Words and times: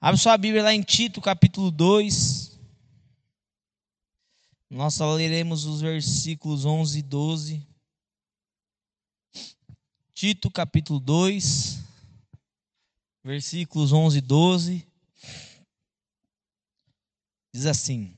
Abre 0.00 0.20
sua 0.20 0.38
Bíblia 0.38 0.62
lá 0.62 0.72
em 0.72 0.80
Tito, 0.80 1.20
capítulo 1.20 1.72
2. 1.72 2.56
Nós 4.70 4.94
só 4.94 5.12
leremos 5.12 5.64
os 5.64 5.80
versículos 5.80 6.64
11 6.64 7.00
e 7.00 7.02
12. 7.02 7.66
Tito, 10.14 10.52
capítulo 10.52 11.00
2, 11.00 11.82
versículos 13.24 13.92
11 13.92 14.18
e 14.18 14.20
12. 14.20 14.86
Diz 17.52 17.66
assim: 17.66 18.16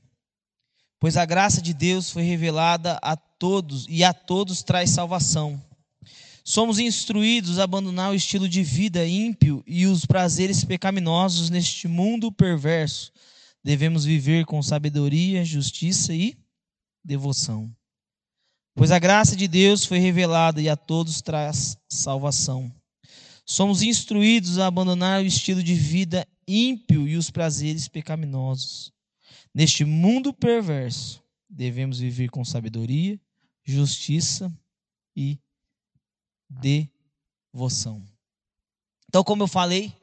Pois 0.99 1.17
a 1.17 1.25
graça 1.25 1.63
de 1.63 1.73
Deus 1.73 2.11
foi 2.11 2.21
revelada 2.21 2.99
a 3.01 3.17
todos 3.17 3.87
e 3.89 4.03
a 4.03 4.13
todos 4.13 4.61
traz 4.61 4.91
salvação 4.91 5.59
Somos 6.43 6.79
instruídos 6.79 7.59
a 7.59 7.63
abandonar 7.63 8.11
o 8.11 8.15
estilo 8.15 8.49
de 8.49 8.63
vida 8.63 9.05
ímpio 9.05 9.63
e 9.67 9.85
os 9.85 10.05
prazeres 10.05 10.63
pecaminosos 10.63 11.49
neste 11.49 11.87
mundo 11.87 12.31
perverso. 12.31 13.11
Devemos 13.63 14.03
viver 14.03 14.45
com 14.45 14.61
sabedoria, 14.61 15.45
justiça 15.45 16.13
e 16.13 16.35
devoção. 17.03 17.71
Pois 18.73 18.89
a 18.89 18.97
graça 18.97 19.35
de 19.35 19.47
Deus 19.47 19.85
foi 19.85 19.99
revelada 19.99 20.61
e 20.61 20.67
a 20.67 20.75
todos 20.75 21.21
traz 21.21 21.77
salvação. 21.89 22.73
Somos 23.45 23.81
instruídos 23.81 24.57
a 24.57 24.67
abandonar 24.67 25.21
o 25.21 25.25
estilo 25.25 25.61
de 25.61 25.75
vida 25.75 26.27
ímpio 26.47 27.07
e 27.07 27.17
os 27.17 27.29
prazeres 27.29 27.87
pecaminosos. 27.87 28.91
Neste 29.53 29.83
mundo 29.83 30.33
perverso, 30.33 31.21
devemos 31.49 31.99
viver 31.99 32.29
com 32.29 32.45
sabedoria, 32.45 33.19
justiça 33.63 34.51
e 35.15 35.37
devoção. 36.59 38.03
Então, 39.07 39.23
como 39.23 39.43
eu 39.43 39.47
falei, 39.47 39.93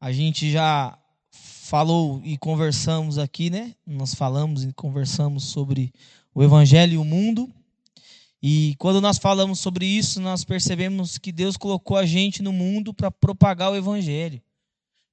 a 0.00 0.12
gente 0.12 0.50
já 0.50 0.98
falou 1.30 2.20
e 2.24 2.36
conversamos 2.36 3.18
aqui, 3.18 3.50
né? 3.50 3.74
Nós 3.86 4.14
falamos 4.14 4.64
e 4.64 4.72
conversamos 4.72 5.44
sobre 5.44 5.92
o 6.34 6.42
evangelho 6.42 6.94
e 6.94 6.98
o 6.98 7.04
mundo. 7.04 7.52
E 8.42 8.74
quando 8.78 9.00
nós 9.00 9.18
falamos 9.18 9.60
sobre 9.60 9.86
isso, 9.86 10.20
nós 10.20 10.44
percebemos 10.44 11.16
que 11.16 11.32
Deus 11.32 11.56
colocou 11.56 11.96
a 11.96 12.04
gente 12.04 12.42
no 12.42 12.52
mundo 12.52 12.92
para 12.92 13.10
propagar 13.10 13.72
o 13.72 13.76
evangelho, 13.76 14.42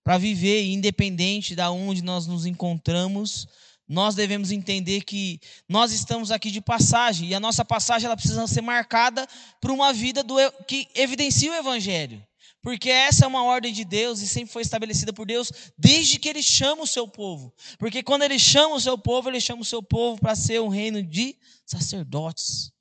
para 0.04 0.18
viver 0.18 0.66
independente 0.66 1.56
da 1.56 1.72
onde 1.72 2.02
nós 2.02 2.28
nos 2.28 2.46
encontramos, 2.46 3.48
nós 3.92 4.16
devemos 4.16 4.52
entender 4.52 5.02
que 5.02 5.38
nós 5.68 5.92
estamos 5.92 6.32
aqui 6.32 6.50
de 6.50 6.62
passagem 6.62 7.28
e 7.28 7.36
a 7.36 7.42
nossa 7.42 7.66
passagem 7.66 8.06
ela 8.06 8.16
precisa 8.16 8.48
ser 8.48 8.62
marcada 8.62 9.28
por 9.60 9.70
uma 9.70 9.92
vida 9.92 10.24
do, 10.24 10.36
que 10.66 10.88
evidencia 10.96 11.52
o 11.52 11.56
evangelho. 11.56 12.26
Porque 12.62 12.90
essa 12.90 13.26
é 13.26 13.28
uma 13.28 13.44
ordem 13.44 13.74
de 13.74 13.84
Deus 13.84 14.22
e 14.22 14.30
sempre 14.30 14.54
foi 14.54 14.62
estabelecida 14.62 15.12
por 15.12 15.26
Deus 15.26 15.52
desde 15.78 16.18
que 16.20 16.30
ele 16.30 16.42
chama 16.42 16.84
o 16.84 16.88
seu 16.88 17.06
povo. 17.06 17.54
Porque 17.78 18.02
quando 18.02 18.24
ele 18.24 18.40
chama 18.40 18.76
o 18.76 18.80
seu 18.80 18.98
povo, 18.98 19.30
ele 19.30 19.42
chama 19.42 19.62
o 19.62 19.66
seu 19.66 19.84
povo 19.84 20.22
para 20.22 20.38
ser 20.38 20.62
um 20.62 20.70
reino 20.70 21.04
de 21.04 21.36
sacerdotes. 21.66 22.72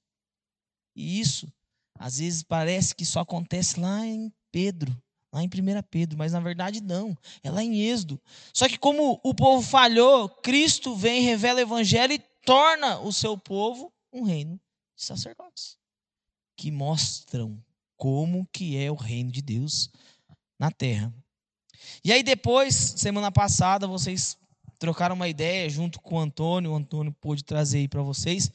E 0.95 1.19
isso, 1.19 1.53
às 1.99 2.19
vezes, 2.19 2.45
parece 2.45 2.95
que 2.95 3.05
só 3.05 3.21
acontece 3.21 3.81
lá 3.81 4.07
em 4.07 4.33
Pedro 4.53 4.97
lá 5.33 5.43
em 5.43 5.47
1 5.47 5.51
Pedro, 5.91 6.19
mas 6.19 6.33
na 6.33 6.41
verdade 6.41 6.81
não, 6.81 7.17
é 7.43 7.51
lá 7.51 7.63
em 7.63 7.81
Êxodo. 7.81 8.21
Só 8.53 8.69
que 8.69 8.79
como 8.79 9.21
o 9.23 9.35
povo 9.35 9.63
falhou, 9.63 10.29
Cristo 10.29 10.95
vem, 10.95 11.23
revela 11.23 11.61
o 11.61 11.63
evangelho 11.63 12.13
e 12.13 12.23
torna 12.45 12.99
o 13.01 13.13
seu 13.13 13.37
povo 13.39 13.93
um 14.13 14.23
reino 14.23 14.61
de 14.97 15.05
sacerdotes, 15.05 15.79
que 16.57 16.71
mostram 16.71 17.63
como 17.97 18.49
que 18.53 18.77
é 18.77 18.91
o 18.91 18.95
reino 18.95 19.31
de 19.31 19.43
Deus 19.43 19.91
na 20.59 20.71
terra. 20.71 21.13
E 22.05 22.13
aí 22.13 22.23
depois, 22.23 22.75
semana 22.75 23.31
passada, 23.31 23.87
vocês 23.87 24.37
trocaram 24.79 25.15
uma 25.15 25.29
ideia 25.29 25.69
junto 25.69 26.01
com 26.01 26.17
o 26.17 26.19
Antônio, 26.19 26.73
o 26.73 26.77
Antônio 26.77 27.13
pôde 27.21 27.45
trazer 27.45 27.79
aí 27.79 27.89
para 27.89 28.03
vocês 28.03 28.51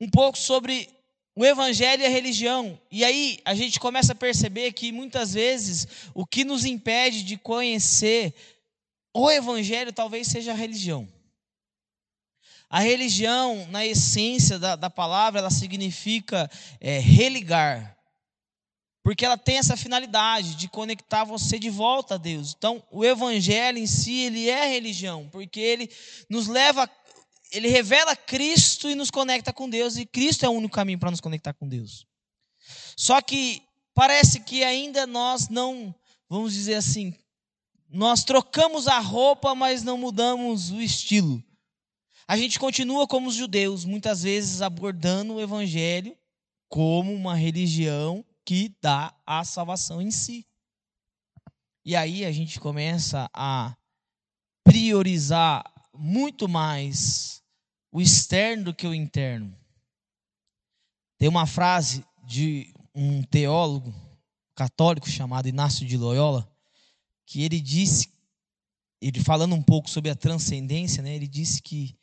um 0.00 0.08
pouco 0.08 0.38
sobre 0.38 0.88
o 1.36 1.44
evangelho 1.44 2.02
e 2.02 2.06
a 2.06 2.10
religião. 2.10 2.80
E 2.90 3.04
aí 3.04 3.38
a 3.44 3.54
gente 3.54 3.78
começa 3.78 4.12
a 4.12 4.16
perceber 4.16 4.72
que 4.72 4.90
muitas 4.90 5.34
vezes 5.34 5.86
o 6.14 6.26
que 6.26 6.44
nos 6.44 6.64
impede 6.64 7.22
de 7.22 7.36
conhecer 7.36 8.34
o 9.12 9.30
evangelho 9.30 9.92
talvez 9.92 10.26
seja 10.28 10.52
a 10.52 10.54
religião. 10.54 11.06
A 12.68 12.80
religião, 12.80 13.66
na 13.70 13.86
essência 13.86 14.58
da, 14.58 14.76
da 14.76 14.90
palavra, 14.90 15.40
ela 15.40 15.50
significa 15.50 16.50
é, 16.80 16.98
religar. 16.98 17.96
Porque 19.02 19.24
ela 19.24 19.38
tem 19.38 19.58
essa 19.58 19.76
finalidade 19.76 20.56
de 20.56 20.68
conectar 20.68 21.22
você 21.22 21.58
de 21.60 21.70
volta 21.70 22.14
a 22.14 22.18
Deus. 22.18 22.54
Então, 22.58 22.82
o 22.90 23.04
evangelho 23.04 23.78
em 23.78 23.86
si, 23.86 24.20
ele 24.20 24.50
é 24.50 24.66
religião, 24.66 25.28
porque 25.30 25.60
ele 25.60 25.88
nos 26.28 26.48
leva 26.48 26.90
ele 27.56 27.68
revela 27.68 28.14
Cristo 28.14 28.90
e 28.90 28.94
nos 28.94 29.10
conecta 29.10 29.52
com 29.52 29.68
Deus, 29.68 29.96
e 29.96 30.04
Cristo 30.04 30.44
é 30.44 30.48
o 30.48 30.52
único 30.52 30.74
caminho 30.74 30.98
para 30.98 31.10
nos 31.10 31.20
conectar 31.20 31.54
com 31.54 31.66
Deus. 31.66 32.06
Só 32.96 33.20
que 33.22 33.62
parece 33.94 34.40
que 34.40 34.62
ainda 34.62 35.06
nós 35.06 35.48
não, 35.48 35.94
vamos 36.28 36.52
dizer 36.52 36.74
assim, 36.74 37.14
nós 37.88 38.24
trocamos 38.24 38.86
a 38.86 38.98
roupa, 38.98 39.54
mas 39.54 39.82
não 39.82 39.96
mudamos 39.96 40.70
o 40.70 40.82
estilo. 40.82 41.42
A 42.28 42.36
gente 42.36 42.58
continua 42.58 43.06
como 43.06 43.28
os 43.28 43.34
judeus, 43.34 43.84
muitas 43.84 44.22
vezes 44.22 44.60
abordando 44.60 45.34
o 45.34 45.40
evangelho 45.40 46.16
como 46.68 47.14
uma 47.14 47.36
religião 47.36 48.24
que 48.44 48.76
dá 48.82 49.14
a 49.24 49.44
salvação 49.44 50.02
em 50.02 50.10
si. 50.10 50.46
E 51.84 51.96
aí 51.96 52.24
a 52.24 52.32
gente 52.32 52.58
começa 52.60 53.30
a 53.32 53.76
priorizar 54.64 55.64
muito 55.94 56.48
mais 56.48 57.42
o 57.90 58.00
externo 58.00 58.64
do 58.64 58.74
que 58.74 58.86
o 58.86 58.94
interno. 58.94 59.56
Tem 61.18 61.28
uma 61.28 61.46
frase 61.46 62.04
de 62.26 62.72
um 62.94 63.22
teólogo 63.22 63.94
católico 64.54 65.08
chamado 65.08 65.48
Inácio 65.48 65.86
de 65.86 65.96
Loyola, 65.96 66.50
que 67.26 67.42
ele 67.42 67.60
disse, 67.60 68.10
ele 69.00 69.22
falando 69.22 69.54
um 69.54 69.62
pouco 69.62 69.90
sobre 69.90 70.10
a 70.10 70.16
transcendência, 70.16 71.02
né, 71.02 71.14
ele 71.14 71.28
disse 71.28 71.60
que 71.60 71.96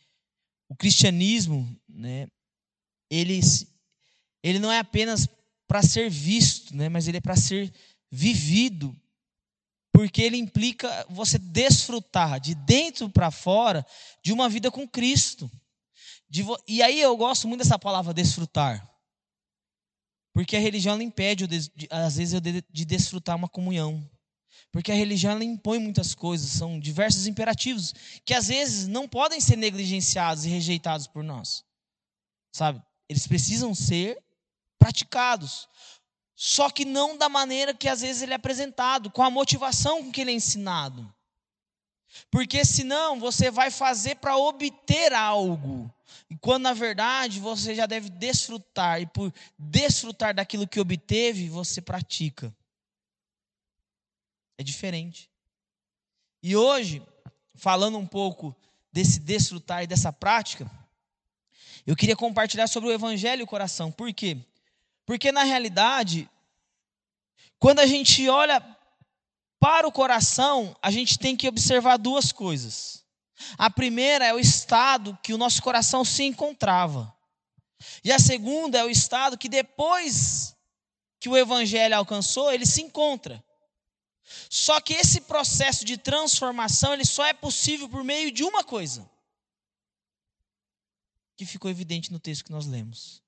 o 0.70 0.76
cristianismo, 0.76 1.80
né, 1.88 2.28
ele, 3.10 3.40
ele 4.42 4.60
não 4.60 4.72
é 4.72 4.80
apenas 4.80 5.28
para 5.68 5.82
ser 5.82 6.10
visto, 6.10 6.76
né, 6.76 6.90
mas 6.90 7.08
ele 7.08 7.18
é 7.18 7.22
para 7.22 7.36
ser 7.36 7.74
vivido, 8.12 8.96
porque 9.92 10.22
ele 10.22 10.38
implica 10.38 11.06
você 11.10 11.38
desfrutar 11.38 12.40
de 12.40 12.54
dentro 12.54 13.10
para 13.10 13.32
fora 13.32 13.86
de 14.24 14.32
uma 14.32 14.50
vida 14.50 14.72
com 14.72 14.88
Cristo. 14.88 15.50
Vo... 16.42 16.58
E 16.68 16.82
aí 16.82 17.00
eu 17.00 17.16
gosto 17.16 17.48
muito 17.48 17.62
dessa 17.62 17.78
palavra 17.78 18.14
desfrutar. 18.14 18.90
Porque 20.34 20.56
a 20.56 20.60
religião 20.60 20.96
ela 20.96 21.04
impede, 21.04 21.46
às 21.92 22.16
vezes, 22.16 22.42
de 22.72 22.86
desfrutar 22.86 23.36
uma 23.36 23.48
comunhão. 23.48 24.10
Porque 24.72 24.92
a 24.92 24.96
religião 24.96 25.34
ela 25.34 25.44
impõe 25.44 25.78
muitas 25.78 26.16
coisas, 26.16 26.50
são 26.50 26.80
diversos 26.80 27.28
imperativos 27.28 27.94
que 28.26 28.34
às 28.34 28.48
vezes 28.48 28.88
não 28.88 29.08
podem 29.08 29.40
ser 29.40 29.56
negligenciados 29.56 30.46
e 30.46 30.50
rejeitados 30.50 31.06
por 31.06 31.24
nós. 31.24 31.64
Sabe? 32.52 32.82
Eles 33.08 33.28
precisam 33.28 33.76
ser 33.76 34.20
praticados. 34.80 35.68
Só 36.36 36.72
que 36.72 36.84
não 36.84 37.16
da 37.16 37.30
maneira 37.30 37.76
que 37.76 37.88
às 37.88 38.02
vezes 38.02 38.24
ele 38.24 38.34
é 38.34 38.36
apresentado, 38.36 39.12
com 39.12 39.22
a 39.22 39.30
motivação 39.30 40.04
com 40.04 40.12
que 40.12 40.22
ele 40.22 40.32
é 40.32 40.36
ensinado. 40.36 41.14
Porque 42.32 42.66
senão 42.66 43.20
você 43.20 43.52
vai 43.52 43.70
fazer 43.70 44.16
para 44.16 44.38
obter 44.38 45.14
algo. 45.14 45.93
E 46.30 46.38
quando 46.38 46.64
na 46.64 46.74
verdade 46.74 47.40
você 47.40 47.74
já 47.75 47.86
deve 47.86 48.09
desfrutar, 48.09 49.02
e 49.02 49.06
por 49.06 49.34
desfrutar 49.58 50.34
daquilo 50.34 50.68
que 50.68 50.80
obteve, 50.80 51.50
você 51.50 51.81
pratica. 51.81 52.56
É 54.58 54.63
diferente. 54.63 55.30
E 56.42 56.56
hoje, 56.56 57.02
falando 57.56 57.98
um 57.98 58.06
pouco 58.06 58.56
desse 58.92 59.19
desfrutar 59.19 59.83
e 59.83 59.88
dessa 59.88 60.12
prática, 60.12 60.69
eu 61.86 61.95
queria 61.95 62.16
compartilhar 62.16 62.68
sobre 62.68 62.89
o 62.89 62.94
evangelho 62.94 63.42
e 63.42 63.44
o 63.44 63.48
coração. 63.48 63.92
Por 63.92 64.13
quê? 64.13 64.38
Porque 65.06 65.31
na 65.31 65.44
realidade, 65.44 66.30
quando 67.60 67.80
a 67.80 67.86
gente 67.86 68.28
olha 68.30 68.62
para 69.60 69.88
o 69.88 69.92
coração, 69.92 70.75
a 70.81 70.92
gente 70.92 71.18
tem 71.18 71.36
que 71.36 71.48
observar 71.48 71.98
duas 71.98 72.31
coisas. 72.31 73.03
A 73.57 73.69
primeira 73.69 74.25
é 74.25 74.34
o 74.34 74.40
estado 74.40 75.18
que 75.24 75.34
o 75.34 75.38
nosso 75.38 75.62
coração 75.62 76.04
se 76.04 76.24
encontrava. 76.24 77.13
E 78.04 78.12
a 78.12 78.19
segunda 78.19 78.78
é 78.78 78.84
o 78.84 78.90
estado 78.90 79.38
que 79.38 79.50
depois 79.50 80.56
que 81.19 81.30
o 81.30 81.38
evangelho 81.38 81.95
alcançou, 81.95 82.51
ele 82.51 82.66
se 82.66 82.81
encontra. 82.81 83.44
Só 84.50 84.80
que 84.80 84.94
esse 84.94 85.22
processo 85.22 85.86
de 85.86 85.98
transformação, 85.98 86.94
ele 86.94 87.06
só 87.06 87.25
é 87.25 87.34
possível 87.34 87.90
por 87.90 88.04
meio 88.04 88.31
de 88.31 88.44
uma 88.44 88.63
coisa. 88.63 89.10
Que 91.36 91.45
ficou 91.45 91.69
evidente 91.69 92.12
no 92.12 92.19
texto 92.19 92.45
que 92.45 92.51
nós 92.51 92.66
lemos. 92.66 93.22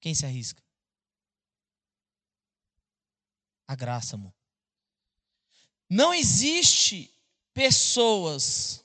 Quem 0.00 0.14
se 0.14 0.24
arrisca? 0.24 0.62
A 3.66 3.74
graça, 3.74 4.16
amor. 4.16 4.32
Não 5.88 6.14
existe 6.14 7.12
pessoas 7.52 8.79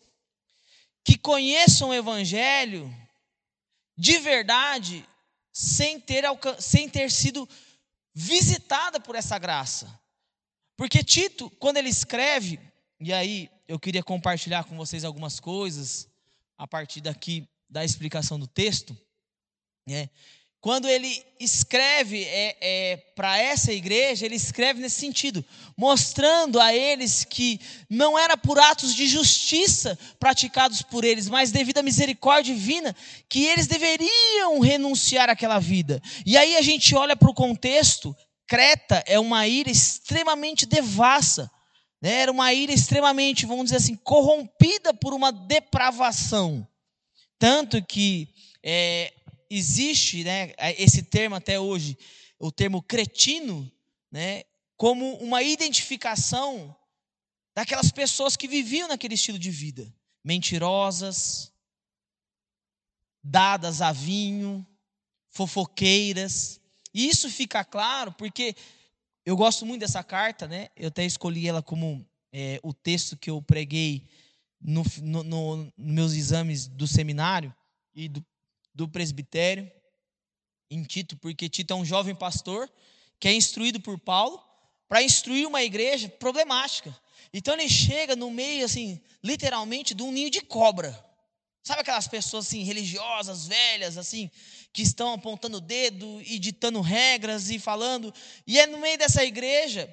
que 1.05 1.17
conheçam 1.17 1.89
o 1.89 1.93
Evangelho 1.93 2.91
de 3.95 4.17
verdade, 4.17 5.07
sem 5.53 5.99
ter, 5.99 6.25
sem 6.59 6.89
ter 6.89 7.11
sido 7.11 7.47
visitada 8.13 8.99
por 8.99 9.15
essa 9.15 9.37
graça. 9.37 10.01
Porque 10.75 11.03
Tito, 11.03 11.49
quando 11.51 11.77
ele 11.77 11.89
escreve, 11.89 12.59
e 12.99 13.13
aí 13.13 13.49
eu 13.67 13.79
queria 13.79 14.03
compartilhar 14.03 14.65
com 14.65 14.75
vocês 14.75 15.05
algumas 15.05 15.39
coisas 15.39 16.09
a 16.57 16.67
partir 16.67 17.01
daqui 17.01 17.47
da 17.69 17.85
explicação 17.85 18.39
do 18.39 18.47
texto, 18.47 18.97
né? 19.87 20.09
Quando 20.65 20.89
ele 20.89 21.23
escreve 21.39 22.23
é, 22.23 22.57
é, 22.59 22.97
para 23.15 23.37
essa 23.37 23.71
igreja, 23.71 24.25
ele 24.25 24.33
escreve 24.33 24.81
nesse 24.81 24.99
sentido, 24.99 25.45
mostrando 25.77 26.59
a 26.59 26.73
eles 26.73 27.23
que 27.23 27.61
não 27.87 28.17
era 28.17 28.35
por 28.35 28.57
atos 28.57 28.95
de 28.95 29.05
justiça 29.05 29.95
praticados 30.19 30.81
por 30.81 31.03
eles, 31.03 31.29
mas 31.29 31.51
devido 31.51 31.77
à 31.77 31.83
misericórdia 31.83 32.51
divina, 32.55 32.95
que 33.29 33.45
eles 33.45 33.67
deveriam 33.67 34.59
renunciar 34.59 35.29
àquela 35.29 35.59
vida. 35.59 36.01
E 36.25 36.35
aí 36.35 36.57
a 36.57 36.63
gente 36.63 36.95
olha 36.95 37.15
para 37.15 37.29
o 37.29 37.35
contexto, 37.35 38.17
Creta 38.47 39.03
é 39.05 39.19
uma 39.19 39.47
ilha 39.47 39.69
extremamente 39.69 40.65
devassa, 40.65 41.47
né? 42.01 42.21
era 42.21 42.31
uma 42.31 42.51
ilha 42.51 42.73
extremamente, 42.73 43.45
vamos 43.45 43.65
dizer 43.65 43.77
assim, 43.77 43.95
corrompida 43.97 44.95
por 44.95 45.13
uma 45.13 45.31
depravação. 45.31 46.67
Tanto 47.37 47.85
que 47.85 48.27
é, 48.63 49.13
existe 49.55 50.23
né, 50.23 50.53
esse 50.77 51.03
termo 51.03 51.35
até 51.35 51.59
hoje, 51.59 51.97
o 52.39 52.51
termo 52.51 52.81
cretino, 52.81 53.71
né, 54.11 54.43
como 54.77 55.15
uma 55.17 55.41
identificação 55.41 56.75
daquelas 57.55 57.91
pessoas 57.91 58.35
que 58.35 58.47
viviam 58.47 58.87
naquele 58.87 59.15
estilo 59.15 59.39
de 59.39 59.49
vida, 59.49 59.93
mentirosas, 60.23 61.51
dadas 63.23 63.81
a 63.81 63.91
vinho, 63.91 64.65
fofoqueiras. 65.29 66.59
E 66.93 67.07
isso 67.07 67.29
fica 67.29 67.63
claro 67.63 68.11
porque 68.13 68.55
eu 69.25 69.35
gosto 69.35 69.65
muito 69.65 69.81
dessa 69.81 70.03
carta, 70.03 70.47
né? 70.47 70.69
Eu 70.75 70.89
até 70.89 71.05
escolhi 71.05 71.47
ela 71.47 71.63
como 71.63 72.05
é, 72.31 72.59
o 72.61 72.73
texto 72.73 73.17
que 73.17 73.29
eu 73.29 73.41
preguei 73.41 74.07
no, 74.61 74.83
no, 75.01 75.23
no, 75.23 75.55
nos 75.55 75.73
meus 75.77 76.13
exames 76.13 76.67
do 76.67 76.87
seminário 76.87 77.53
e 77.93 78.09
do, 78.09 78.23
do 78.75 78.87
presbitério 78.87 79.71
em 80.69 80.83
Tito, 80.83 81.17
porque 81.17 81.47
Tito 81.47 81.73
é 81.73 81.75
um 81.75 81.85
jovem 81.85 82.13
pastor 82.13 82.69
que 83.19 83.27
é 83.27 83.33
instruído 83.33 83.79
por 83.79 83.97
Paulo 83.97 84.43
para 84.87 85.01
instruir 85.01 85.47
uma 85.47 85.63
igreja 85.63 86.09
problemática. 86.09 86.95
Então 87.33 87.53
ele 87.53 87.69
chega 87.69 88.15
no 88.15 88.29
meio, 88.29 88.65
assim, 88.65 89.01
literalmente, 89.23 89.93
de 89.93 90.03
um 90.03 90.11
ninho 90.11 90.29
de 90.29 90.41
cobra. 90.41 91.03
Sabe 91.63 91.81
aquelas 91.81 92.07
pessoas 92.07 92.45
assim, 92.45 92.63
religiosas, 92.63 93.47
velhas, 93.47 93.97
assim, 93.97 94.29
que 94.71 94.83
estão 94.83 95.13
apontando 95.13 95.57
o 95.57 95.61
dedo 95.61 96.21
e 96.21 96.37
ditando 96.37 96.79
regras 96.81 97.49
e 97.49 97.57
falando. 97.57 98.13
E 98.45 98.59
é 98.59 98.67
no 98.67 98.77
meio 98.77 98.97
dessa 98.97 99.23
igreja 99.23 99.91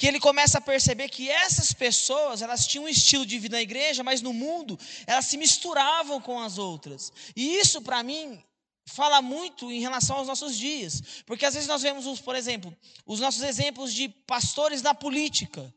que 0.00 0.06
ele 0.06 0.18
começa 0.18 0.56
a 0.56 0.62
perceber 0.62 1.10
que 1.10 1.28
essas 1.28 1.74
pessoas, 1.74 2.40
elas 2.40 2.66
tinham 2.66 2.86
um 2.86 2.88
estilo 2.88 3.26
de 3.26 3.38
vida 3.38 3.58
na 3.58 3.60
igreja, 3.60 4.02
mas 4.02 4.22
no 4.22 4.32
mundo 4.32 4.78
elas 5.06 5.26
se 5.26 5.36
misturavam 5.36 6.18
com 6.22 6.40
as 6.40 6.56
outras. 6.56 7.12
E 7.36 7.58
isso 7.58 7.82
para 7.82 8.02
mim 8.02 8.42
fala 8.86 9.20
muito 9.20 9.70
em 9.70 9.78
relação 9.78 10.16
aos 10.16 10.26
nossos 10.26 10.56
dias, 10.56 11.22
porque 11.26 11.44
às 11.44 11.52
vezes 11.52 11.68
nós 11.68 11.82
vemos, 11.82 12.18
por 12.18 12.34
exemplo, 12.34 12.74
os 13.04 13.20
nossos 13.20 13.42
exemplos 13.42 13.92
de 13.92 14.08
pastores 14.08 14.80
na 14.80 14.94
política. 14.94 15.70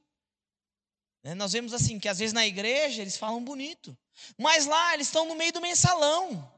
Né, 1.22 1.36
nós 1.36 1.52
vemos 1.52 1.74
assim 1.74 2.00
que 2.00 2.08
às 2.08 2.20
vezes 2.20 2.32
na 2.32 2.48
igreja 2.48 3.02
eles 3.02 3.18
falam 3.18 3.44
bonito, 3.44 3.94
mas 4.38 4.66
lá 4.66 4.94
eles 4.94 5.08
estão 5.08 5.28
no 5.28 5.36
meio 5.36 5.52
do 5.52 5.60
mensalão. 5.60 6.50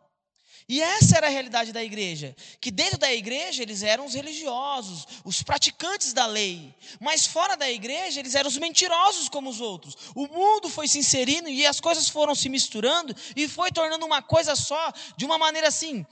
E 0.67 0.81
essa 0.81 1.17
era 1.17 1.27
a 1.27 1.29
realidade 1.29 1.71
da 1.71 1.83
igreja, 1.83 2.35
que 2.59 2.71
dentro 2.71 2.97
da 2.97 3.13
igreja 3.13 3.61
eles 3.61 3.83
eram 3.83 4.05
os 4.05 4.15
religiosos, 4.15 5.05
os 5.23 5.43
praticantes 5.43 6.11
da 6.11 6.25
lei, 6.25 6.73
mas 6.99 7.27
fora 7.27 7.55
da 7.55 7.69
igreja 7.69 8.19
eles 8.19 8.33
eram 8.33 8.49
os 8.49 8.57
mentirosos 8.57 9.29
como 9.29 9.49
os 9.49 9.61
outros. 9.61 9.95
O 10.15 10.27
mundo 10.27 10.67
foi 10.67 10.87
se 10.87 10.97
inserindo 10.97 11.49
e 11.49 11.65
as 11.67 11.79
coisas 11.79 12.09
foram 12.09 12.33
se 12.33 12.49
misturando 12.49 13.15
e 13.35 13.47
foi 13.47 13.71
tornando 13.71 14.05
uma 14.05 14.23
coisa 14.23 14.55
só, 14.55 14.91
de 15.15 15.23
uma 15.23 15.37
maneira 15.37 15.67
assim, 15.67 16.03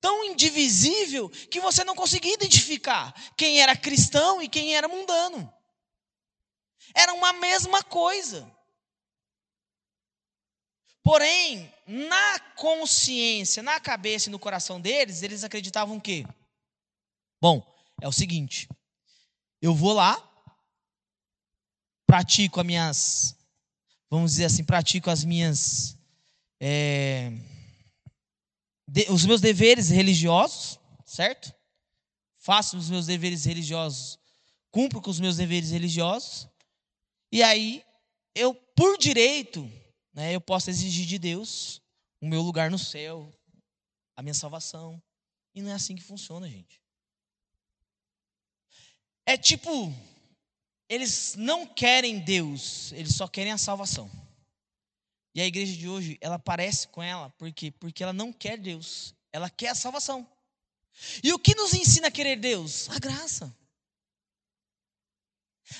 tão 0.00 0.24
indivisível 0.24 1.28
que 1.50 1.60
você 1.60 1.82
não 1.82 1.94
conseguia 1.94 2.34
identificar 2.34 3.12
quem 3.36 3.60
era 3.60 3.76
cristão 3.76 4.40
e 4.40 4.48
quem 4.48 4.76
era 4.76 4.86
mundano. 4.86 5.52
Era 6.94 7.12
uma 7.12 7.32
mesma 7.32 7.82
coisa. 7.82 8.50
Porém, 11.02 11.72
na 11.90 12.38
consciência, 12.54 13.64
na 13.64 13.80
cabeça 13.80 14.28
e 14.28 14.32
no 14.32 14.38
coração 14.38 14.80
deles, 14.80 15.24
eles 15.24 15.42
acreditavam 15.42 15.98
que, 15.98 16.24
bom, 17.42 17.66
é 18.00 18.06
o 18.06 18.12
seguinte, 18.12 18.68
eu 19.60 19.74
vou 19.74 19.92
lá, 19.92 20.16
pratico 22.06 22.60
as 22.60 22.66
minhas, 22.66 23.36
vamos 24.08 24.30
dizer 24.30 24.44
assim, 24.44 24.62
pratico 24.62 25.10
as 25.10 25.24
minhas, 25.24 25.98
é, 26.60 27.32
de, 28.86 29.10
os 29.10 29.26
meus 29.26 29.40
deveres 29.40 29.90
religiosos, 29.90 30.78
certo? 31.04 31.52
Faço 32.38 32.76
os 32.76 32.88
meus 32.88 33.06
deveres 33.06 33.44
religiosos, 33.44 34.16
cumpro 34.70 35.02
com 35.02 35.10
os 35.10 35.18
meus 35.18 35.38
deveres 35.38 35.72
religiosos, 35.72 36.48
e 37.32 37.42
aí 37.42 37.84
eu, 38.32 38.54
por 38.54 38.96
direito, 38.96 39.68
né, 40.12 40.34
eu 40.34 40.40
posso 40.40 40.70
exigir 40.70 41.06
de 41.06 41.18
Deus 41.18 41.80
o 42.20 42.26
meu 42.26 42.42
lugar 42.42 42.70
no 42.70 42.78
céu, 42.78 43.32
a 44.16 44.22
minha 44.22 44.34
salvação. 44.34 45.02
E 45.54 45.62
não 45.62 45.70
é 45.70 45.74
assim 45.74 45.96
que 45.96 46.02
funciona, 46.02 46.48
gente. 46.48 46.80
É 49.26 49.36
tipo, 49.36 49.92
eles 50.88 51.34
não 51.36 51.66
querem 51.66 52.18
Deus, 52.18 52.92
eles 52.92 53.14
só 53.14 53.28
querem 53.28 53.52
a 53.52 53.58
salvação. 53.58 54.10
E 55.34 55.40
a 55.40 55.46
igreja 55.46 55.76
de 55.76 55.88
hoje, 55.88 56.18
ela 56.20 56.38
parece 56.38 56.88
com 56.88 57.02
ela, 57.02 57.30
por 57.30 57.52
quê? 57.52 57.70
Porque 57.70 58.02
ela 58.02 58.12
não 58.12 58.32
quer 58.32 58.58
Deus, 58.58 59.14
ela 59.32 59.48
quer 59.48 59.68
a 59.68 59.74
salvação. 59.74 60.26
E 61.22 61.32
o 61.32 61.38
que 61.38 61.54
nos 61.54 61.72
ensina 61.72 62.08
a 62.08 62.10
querer 62.10 62.36
Deus? 62.36 62.90
A 62.90 62.98
graça. 62.98 63.54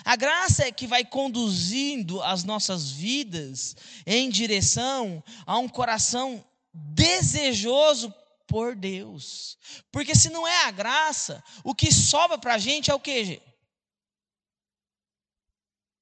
A 0.04 0.16
graça 0.16 0.64
é 0.64 0.72
que 0.72 0.86
vai 0.86 1.04
conduzindo 1.04 2.22
as 2.22 2.44
nossas 2.44 2.90
vidas 2.90 3.76
em 4.06 4.28
direção 4.28 5.22
a 5.46 5.58
um 5.58 5.68
coração 5.68 6.44
desejoso 6.72 8.14
por 8.46 8.74
Deus. 8.74 9.58
Porque 9.92 10.14
se 10.14 10.30
não 10.30 10.46
é 10.46 10.64
a 10.64 10.70
graça, 10.70 11.42
o 11.62 11.74
que 11.74 11.92
sobra 11.92 12.38
para 12.38 12.54
a 12.54 12.58
gente 12.58 12.90
é 12.90 12.94
o 12.94 13.00
que? 13.00 13.40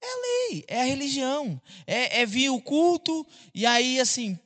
É 0.01 0.07
a 0.07 0.51
lei, 0.51 0.65
é 0.69 0.81
a 0.81 0.85
religião. 0.85 1.61
É, 1.87 2.21
é 2.21 2.27
vir 2.27 2.51
o 2.51 2.61
culto 2.61 3.27
e 3.55 3.67
aí 3.67 4.01
assim, 4.01 4.39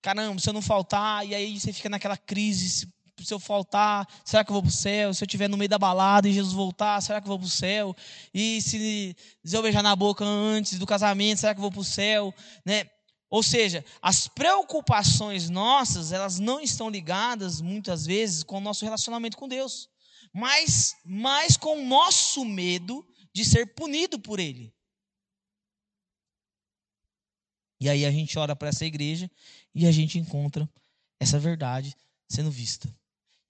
caramba, 0.00 0.40
se 0.40 0.48
eu 0.48 0.52
não 0.54 0.62
faltar, 0.62 1.26
e 1.26 1.34
aí 1.34 1.58
você 1.58 1.72
fica 1.72 1.88
naquela 1.88 2.16
crise 2.16 2.88
se 3.24 3.32
eu 3.32 3.40
faltar, 3.40 4.06
será 4.24 4.44
que 4.44 4.50
eu 4.50 4.54
vou 4.54 4.62
para 4.62 4.68
o 4.68 4.72
céu? 4.72 5.14
Se 5.14 5.24
eu 5.24 5.26
estiver 5.26 5.48
no 5.48 5.56
meio 5.56 5.68
da 5.68 5.78
balada 5.78 6.28
e 6.28 6.32
Jesus 6.32 6.52
voltar, 6.52 7.00
será 7.00 7.20
que 7.20 7.26
eu 7.26 7.30
vou 7.30 7.38
para 7.38 7.46
o 7.46 7.50
céu? 7.50 7.96
E 8.34 8.60
se 8.60 9.16
eu 9.50 9.62
beijar 9.62 9.82
na 9.82 9.96
boca 9.96 10.24
antes 10.24 10.78
do 10.78 10.86
casamento, 10.86 11.40
será 11.40 11.54
que 11.54 11.58
eu 11.58 11.62
vou 11.62 11.72
para 11.72 11.80
o 11.80 11.84
céu? 11.84 12.34
Né? 12.64 12.84
Ou 13.30 13.42
seja, 13.42 13.84
as 14.02 14.28
preocupações 14.28 15.48
nossas, 15.48 16.12
elas 16.12 16.38
não 16.38 16.60
estão 16.60 16.90
ligadas, 16.90 17.60
muitas 17.60 18.04
vezes, 18.04 18.42
com 18.42 18.58
o 18.58 18.60
nosso 18.60 18.84
relacionamento 18.84 19.36
com 19.36 19.48
Deus, 19.48 19.88
mas, 20.32 20.94
mas 21.04 21.56
com 21.56 21.78
o 21.78 21.86
nosso 21.86 22.44
medo 22.44 23.06
de 23.32 23.44
ser 23.44 23.74
punido 23.74 24.18
por 24.18 24.38
Ele. 24.38 24.72
E 27.80 27.88
aí 27.88 28.06
a 28.06 28.10
gente 28.10 28.38
ora 28.38 28.54
para 28.54 28.68
essa 28.68 28.84
igreja 28.84 29.30
e 29.74 29.86
a 29.86 29.92
gente 29.92 30.18
encontra 30.18 30.68
essa 31.20 31.38
verdade 31.38 31.94
sendo 32.28 32.50
vista 32.50 32.94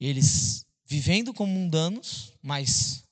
eles 0.00 0.66
vivendo 0.84 1.34
como 1.34 1.52
mundanos, 1.52 2.32
mas 2.42 3.04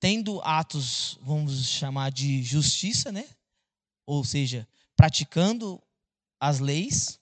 tendo 0.00 0.40
atos, 0.42 1.18
vamos 1.22 1.66
chamar 1.66 2.10
de 2.10 2.42
justiça, 2.42 3.12
né? 3.12 3.28
Ou 4.06 4.24
seja, 4.24 4.66
praticando 4.96 5.82
as 6.40 6.60
leis 6.60 7.20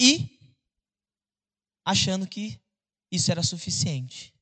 e 0.00 0.38
achando 1.84 2.26
que 2.26 2.58
isso 3.10 3.30
era 3.30 3.42
suficiente. 3.42 4.32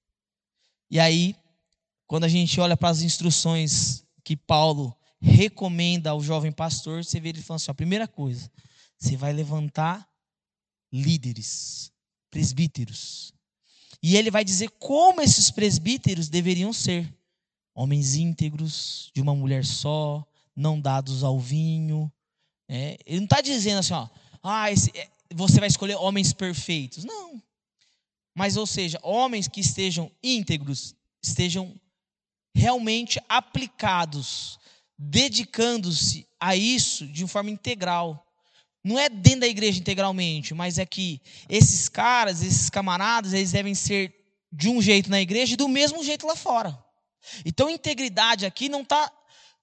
E 0.90 0.98
aí, 0.98 1.36
quando 2.06 2.24
a 2.24 2.28
gente 2.28 2.60
olha 2.60 2.76
para 2.76 2.88
as 2.88 3.02
instruções 3.02 4.04
que 4.24 4.36
Paulo 4.36 4.96
recomenda 5.20 6.10
ao 6.10 6.22
jovem 6.22 6.52
pastor, 6.52 7.04
você 7.04 7.20
vê 7.20 7.30
ele 7.30 7.42
falando 7.42 7.60
assim: 7.60 7.70
a 7.70 7.74
primeira 7.74 8.06
coisa, 8.06 8.50
você 8.98 9.16
vai 9.16 9.32
levantar 9.32 10.08
líderes, 10.92 11.92
presbíteros. 12.30 13.32
E 14.02 14.16
ele 14.16 14.30
vai 14.30 14.44
dizer 14.44 14.70
como 14.78 15.20
esses 15.20 15.50
presbíteros 15.50 16.28
deveriam 16.28 16.72
ser: 16.72 17.12
homens 17.74 18.14
íntegros, 18.14 19.10
de 19.14 19.20
uma 19.20 19.34
mulher 19.34 19.64
só, 19.64 20.26
não 20.54 20.80
dados 20.80 21.22
ao 21.24 21.38
vinho. 21.38 22.12
É, 22.68 22.98
ele 23.06 23.18
não 23.18 23.24
está 23.24 23.40
dizendo 23.40 23.78
assim, 23.78 23.94
ó, 23.94 24.08
ah, 24.42 24.70
esse, 24.70 24.90
é, 24.96 25.08
você 25.34 25.58
vai 25.58 25.68
escolher 25.68 25.96
homens 25.96 26.32
perfeitos. 26.32 27.04
Não. 27.04 27.42
Mas, 28.34 28.56
ou 28.56 28.66
seja, 28.66 29.00
homens 29.02 29.48
que 29.48 29.60
estejam 29.60 30.10
íntegros, 30.22 30.94
estejam 31.22 31.74
realmente 32.54 33.20
aplicados, 33.28 34.58
dedicando-se 34.96 36.26
a 36.38 36.54
isso 36.54 37.06
de 37.06 37.26
forma 37.26 37.50
integral. 37.50 38.24
Não 38.84 38.98
é 38.98 39.08
dentro 39.08 39.40
da 39.40 39.48
igreja 39.48 39.80
integralmente, 39.80 40.54
mas 40.54 40.78
é 40.78 40.86
que 40.86 41.20
esses 41.48 41.88
caras, 41.88 42.42
esses 42.42 42.70
camaradas, 42.70 43.32
eles 43.32 43.52
devem 43.52 43.74
ser 43.74 44.14
de 44.52 44.68
um 44.68 44.80
jeito 44.80 45.10
na 45.10 45.20
igreja 45.20 45.54
e 45.54 45.56
do 45.56 45.68
mesmo 45.68 46.02
jeito 46.02 46.26
lá 46.26 46.36
fora. 46.36 46.78
Então, 47.44 47.68
integridade 47.68 48.46
aqui 48.46 48.68
não 48.68 48.82
está 48.82 49.12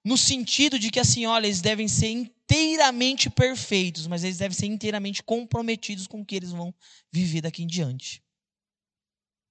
no 0.04 0.16
sentido 0.16 0.78
de 0.78 0.90
que 0.90 1.00
assim, 1.00 1.26
olha, 1.26 1.46
eles 1.46 1.60
devem 1.60 1.88
ser 1.88 2.08
inteiramente 2.08 3.28
perfeitos, 3.28 4.06
mas 4.06 4.22
eles 4.22 4.38
devem 4.38 4.56
ser 4.56 4.66
inteiramente 4.66 5.22
comprometidos 5.22 6.06
com 6.06 6.20
o 6.20 6.24
que 6.24 6.36
eles 6.36 6.52
vão 6.52 6.72
viver 7.10 7.40
daqui 7.40 7.64
em 7.64 7.66
diante. 7.66 8.22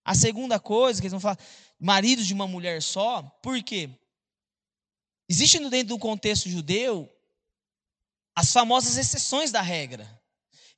A 0.05 0.15
segunda 0.15 0.59
coisa 0.59 1.01
que 1.01 1.07
eles 1.07 1.11
vão 1.11 1.19
falar, 1.19 1.39
maridos 1.79 2.25
de 2.25 2.33
uma 2.33 2.47
mulher 2.47 2.81
só, 2.81 3.23
por 3.41 3.61
quê? 3.63 3.89
Existe 5.27 5.59
dentro 5.69 5.95
do 5.95 5.99
contexto 5.99 6.47
judeu 6.47 7.11
as 8.35 8.51
famosas 8.51 8.97
exceções 8.97 9.51
da 9.51 9.61
regra. 9.61 10.09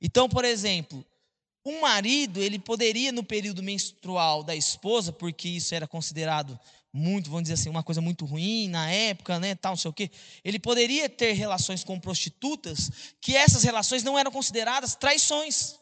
Então, 0.00 0.28
por 0.28 0.44
exemplo, 0.44 1.04
um 1.64 1.80
marido, 1.80 2.40
ele 2.40 2.58
poderia 2.58 3.10
no 3.12 3.24
período 3.24 3.62
menstrual 3.62 4.42
da 4.42 4.54
esposa, 4.54 5.12
porque 5.12 5.48
isso 5.48 5.74
era 5.74 5.86
considerado 5.86 6.58
muito, 6.92 7.28
vamos 7.28 7.42
dizer 7.42 7.54
assim, 7.54 7.68
uma 7.68 7.82
coisa 7.82 8.00
muito 8.00 8.24
ruim 8.24 8.68
na 8.68 8.90
época, 8.90 9.38
né, 9.38 9.54
tal, 9.54 9.72
não 9.72 9.76
sei 9.76 9.90
o 9.90 9.94
quê. 9.94 10.10
Ele 10.44 10.58
poderia 10.58 11.08
ter 11.08 11.32
relações 11.32 11.84
com 11.84 12.00
prostitutas, 12.00 12.90
que 13.20 13.36
essas 13.36 13.62
relações 13.62 14.02
não 14.02 14.18
eram 14.18 14.30
consideradas 14.30 14.94
traições. 14.94 15.78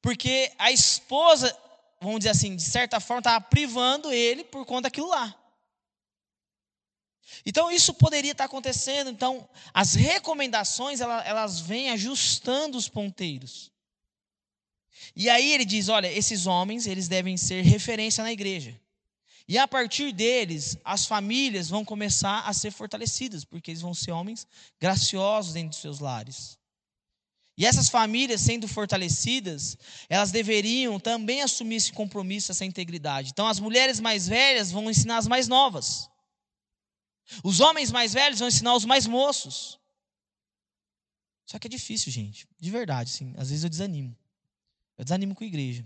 Porque 0.00 0.52
a 0.58 0.70
esposa, 0.70 1.56
vamos 2.00 2.20
dizer 2.20 2.30
assim, 2.30 2.54
de 2.54 2.62
certa 2.62 3.00
forma, 3.00 3.20
estava 3.20 3.40
privando 3.40 4.12
ele 4.12 4.44
por 4.44 4.64
conta 4.64 4.82
daquilo 4.82 5.08
lá. 5.08 5.34
Então 7.44 7.70
isso 7.70 7.94
poderia 7.94 8.32
estar 8.32 8.44
acontecendo. 8.44 9.10
Então 9.10 9.48
as 9.72 9.94
recomendações 9.94 11.00
elas, 11.00 11.26
elas 11.26 11.60
vêm 11.60 11.90
ajustando 11.90 12.76
os 12.76 12.88
ponteiros. 12.88 13.70
E 15.14 15.28
aí 15.28 15.52
ele 15.52 15.64
diz, 15.64 15.88
olha, 15.88 16.12
esses 16.12 16.46
homens 16.46 16.86
eles 16.86 17.08
devem 17.08 17.36
ser 17.36 17.62
referência 17.62 18.22
na 18.22 18.32
igreja. 18.32 18.78
E 19.48 19.58
a 19.58 19.66
partir 19.66 20.12
deles, 20.12 20.76
as 20.84 21.06
famílias 21.06 21.68
vão 21.68 21.84
começar 21.84 22.42
a 22.42 22.52
ser 22.52 22.70
fortalecidas, 22.70 23.44
porque 23.44 23.72
eles 23.72 23.82
vão 23.82 23.92
ser 23.92 24.12
homens 24.12 24.46
graciosos 24.80 25.54
dentro 25.54 25.70
dos 25.70 25.80
seus 25.80 25.98
lares. 25.98 26.56
E 27.58 27.66
essas 27.66 27.88
famílias, 27.88 28.40
sendo 28.40 28.68
fortalecidas, 28.68 29.76
elas 30.08 30.30
deveriam 30.30 31.00
também 31.00 31.42
assumir 31.42 31.76
esse 31.76 31.92
compromisso, 31.92 32.52
essa 32.52 32.64
integridade. 32.64 33.30
Então, 33.32 33.46
as 33.46 33.58
mulheres 33.58 33.98
mais 34.00 34.28
velhas 34.28 34.70
vão 34.70 34.88
ensinar 34.88 35.18
as 35.18 35.26
mais 35.26 35.48
novas. 35.48 36.08
Os 37.42 37.60
homens 37.60 37.90
mais 37.90 38.12
velhos 38.12 38.38
vão 38.38 38.48
ensinar 38.48 38.74
os 38.74 38.84
mais 38.84 39.06
moços. 39.06 39.78
Só 41.46 41.58
que 41.58 41.66
é 41.66 41.70
difícil, 41.70 42.12
gente. 42.12 42.46
De 42.58 42.70
verdade, 42.70 43.10
assim. 43.12 43.34
Às 43.36 43.50
vezes 43.50 43.64
eu 43.64 43.70
desanimo. 43.70 44.16
Eu 44.96 45.04
desanimo 45.04 45.34
com 45.34 45.44
a 45.44 45.46
igreja. 45.46 45.84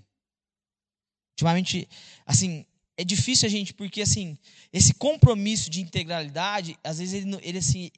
Ultimamente, 1.33 1.89
assim, 2.27 2.67
é 2.97 3.05
difícil 3.05 3.47
a 3.47 3.51
gente, 3.51 3.75
porque 3.75 4.03
assim, 4.03 4.39
esse 4.73 4.95
compromisso 4.95 5.69
de 5.69 5.81
integralidade, 5.81 6.79
às 6.83 6.99
vezes 6.99 7.15
ele, 7.15 7.39
ele 7.43 7.59
assim, 7.59 7.91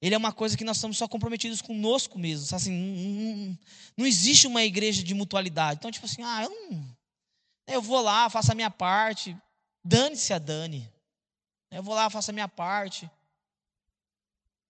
ele 0.00 0.14
é 0.14 0.18
uma 0.18 0.32
coisa 0.32 0.56
que 0.56 0.64
nós 0.64 0.76
estamos 0.76 0.98
só 0.98 1.08
comprometidos 1.08 1.62
conosco 1.62 2.18
mesmo. 2.18 2.54
Assim, 2.54 2.70
não, 2.70 3.36
não, 3.36 3.58
não, 3.96 4.06
existe 4.06 4.46
uma 4.46 4.62
igreja 4.62 5.02
de 5.02 5.14
mutualidade. 5.14 5.78
Então, 5.78 5.90
tipo 5.90 6.04
assim, 6.04 6.22
ah, 6.22 6.44
eu 6.44 6.50
não. 6.50 6.96
Eu 7.66 7.80
vou 7.80 8.02
lá, 8.02 8.28
faço 8.28 8.52
a 8.52 8.54
minha 8.54 8.70
parte. 8.70 9.34
Dane-se 9.82 10.34
a 10.34 10.38
Dani. 10.38 10.90
Eu 11.74 11.82
vou 11.82 11.92
lá, 11.92 12.08
faço 12.08 12.30
a 12.30 12.32
minha 12.32 12.46
parte. 12.46 13.10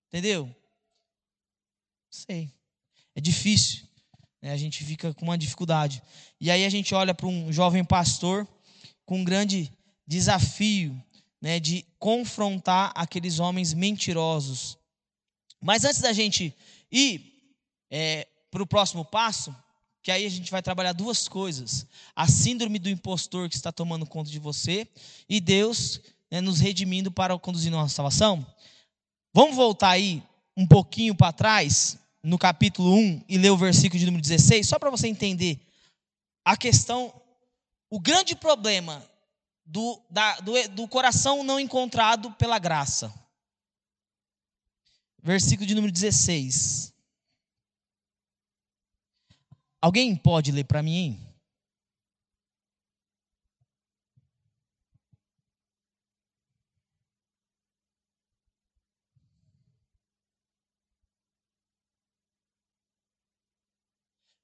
Entendeu? 0.09 0.51
Sei. 2.11 2.51
É 3.15 3.21
difícil. 3.21 3.87
Né? 4.41 4.53
A 4.53 4.57
gente 4.57 4.83
fica 4.83 5.13
com 5.13 5.27
uma 5.27 5.37
dificuldade. 5.37 6.03
E 6.41 6.51
aí 6.51 6.65
a 6.65 6.71
gente 6.71 6.95
olha 6.95 7.13
para 7.13 7.27
um 7.27 7.53
jovem 7.53 7.85
pastor 7.85 8.49
com 9.05 9.19
um 9.19 9.25
grande 9.25 9.71
desafio 10.07 10.99
né, 11.43 11.61
de 11.61 11.85
confrontar 11.99 12.91
aqueles 12.95 13.39
homens 13.39 13.75
mentirosos. 13.75 14.79
Mas 15.61 15.85
antes 15.85 16.01
da 16.01 16.13
gente 16.15 16.57
ir 16.91 17.55
é, 17.91 18.27
para 18.51 18.63
o 18.63 18.67
próximo 18.67 19.05
passo, 19.05 19.55
que 20.03 20.11
aí 20.11 20.25
a 20.25 20.31
gente 20.31 20.51
vai 20.51 20.63
trabalhar 20.63 20.93
duas 20.95 21.29
coisas: 21.29 21.87
a 22.17 22.27
síndrome 22.27 22.79
do 22.79 22.89
impostor 22.89 23.51
que 23.51 23.57
está 23.57 23.71
tomando 23.71 24.07
conta 24.07 24.31
de 24.31 24.39
você 24.39 24.89
e 25.29 25.39
Deus 25.39 26.01
né, 26.31 26.41
nos 26.41 26.61
redimindo 26.61 27.11
para 27.11 27.39
conduzir 27.39 27.71
nossa 27.71 27.95
salvação. 27.95 28.47
Vamos 29.33 29.57
voltar 29.57 29.91
aí 29.91 30.23
um 30.57 30.67
pouquinho 30.67 31.15
para 31.15 31.33
trás, 31.33 31.99
no 32.23 32.39
capítulo 32.39 32.95
1, 32.95 33.25
e 33.29 33.39
ler 33.39 33.51
o 33.51 33.57
versículo 33.57 33.99
de 33.99 34.07
número 34.07 34.23
16, 34.23 34.69
só 34.69 34.79
para 34.79 34.91
você 34.91 35.09
entender 35.09 35.61
a 36.45 36.57
questão 36.57 37.13
o 37.91 38.01
grande 38.01 38.35
problema 38.35 39.09
do, 39.65 40.03
da, 40.11 40.41
do, 40.41 40.53
do 40.71 40.89
coração 40.89 41.43
não 41.45 41.61
encontrado 41.61 42.33
pela 42.33 42.59
graça. 42.59 43.13
Versículo 45.23 45.67
de 45.67 45.75
número 45.75 45.93
16. 45.93 46.93
Alguém 49.81 50.17
pode 50.17 50.51
ler 50.51 50.65
para 50.65 50.83
mim? 50.83 50.97
Hein? 50.97 51.34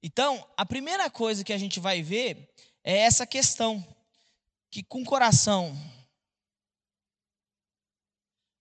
Então, 0.02 0.46
a 0.56 0.64
primeira 0.64 1.10
coisa 1.10 1.44
que 1.44 1.52
a 1.52 1.58
gente 1.58 1.78
vai 1.78 2.02
ver 2.02 2.48
é 2.82 2.98
essa 2.98 3.26
questão 3.26 3.86
que 4.70 4.82
com 4.82 5.04
coração 5.04 5.76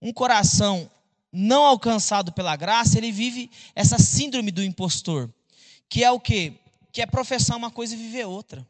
um 0.02 0.14
coração 0.14 0.90
não 1.32 1.66
alcançado 1.66 2.32
pela 2.32 2.56
graça, 2.56 2.98
ele 2.98 3.12
vive 3.12 3.52
essa 3.76 4.00
síndrome 4.00 4.52
do 4.52 4.64
impostor, 4.64 5.32
que 5.90 6.04
é 6.04 6.12
o 6.12 6.20
quê? 6.20 6.54
Que 6.92 7.02
é 7.02 7.06
professar 7.06 7.58
uma 7.58 7.70
coisa 7.70 7.94
e 7.94 7.98
viver 7.98 8.26
outra. 8.26 8.66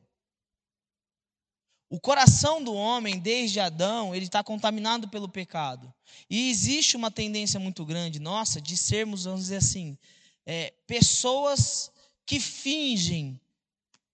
O 1.89 1.99
coração 1.99 2.63
do 2.63 2.73
homem, 2.73 3.17
desde 3.17 3.59
Adão, 3.59 4.13
ele 4.13 4.25
está 4.25 4.43
contaminado 4.43 5.07
pelo 5.07 5.27
pecado. 5.27 5.91
E 6.29 6.49
existe 6.49 6.95
uma 6.95 7.09
tendência 7.09 7.59
muito 7.59 7.83
grande 7.83 8.19
nossa 8.19 8.61
de 8.61 8.77
sermos, 8.77 9.23
vamos 9.23 9.41
dizer 9.41 9.57
assim, 9.57 9.97
é, 10.45 10.73
pessoas 10.85 11.91
que 12.29 12.39
fingem 12.39 13.41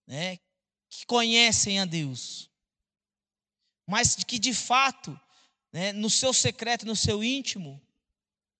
né, 0.07 0.39
que 0.89 1.05
conhecem 1.05 1.81
a 1.81 1.85
Deus, 1.85 2.49
mas 3.85 4.15
que 4.15 4.39
de 4.39 4.53
fato, 4.53 5.19
né, 5.69 5.91
no 5.91 6.09
seu 6.09 6.31
secreto, 6.31 6.85
no 6.85 6.95
seu 6.95 7.21
íntimo, 7.21 7.81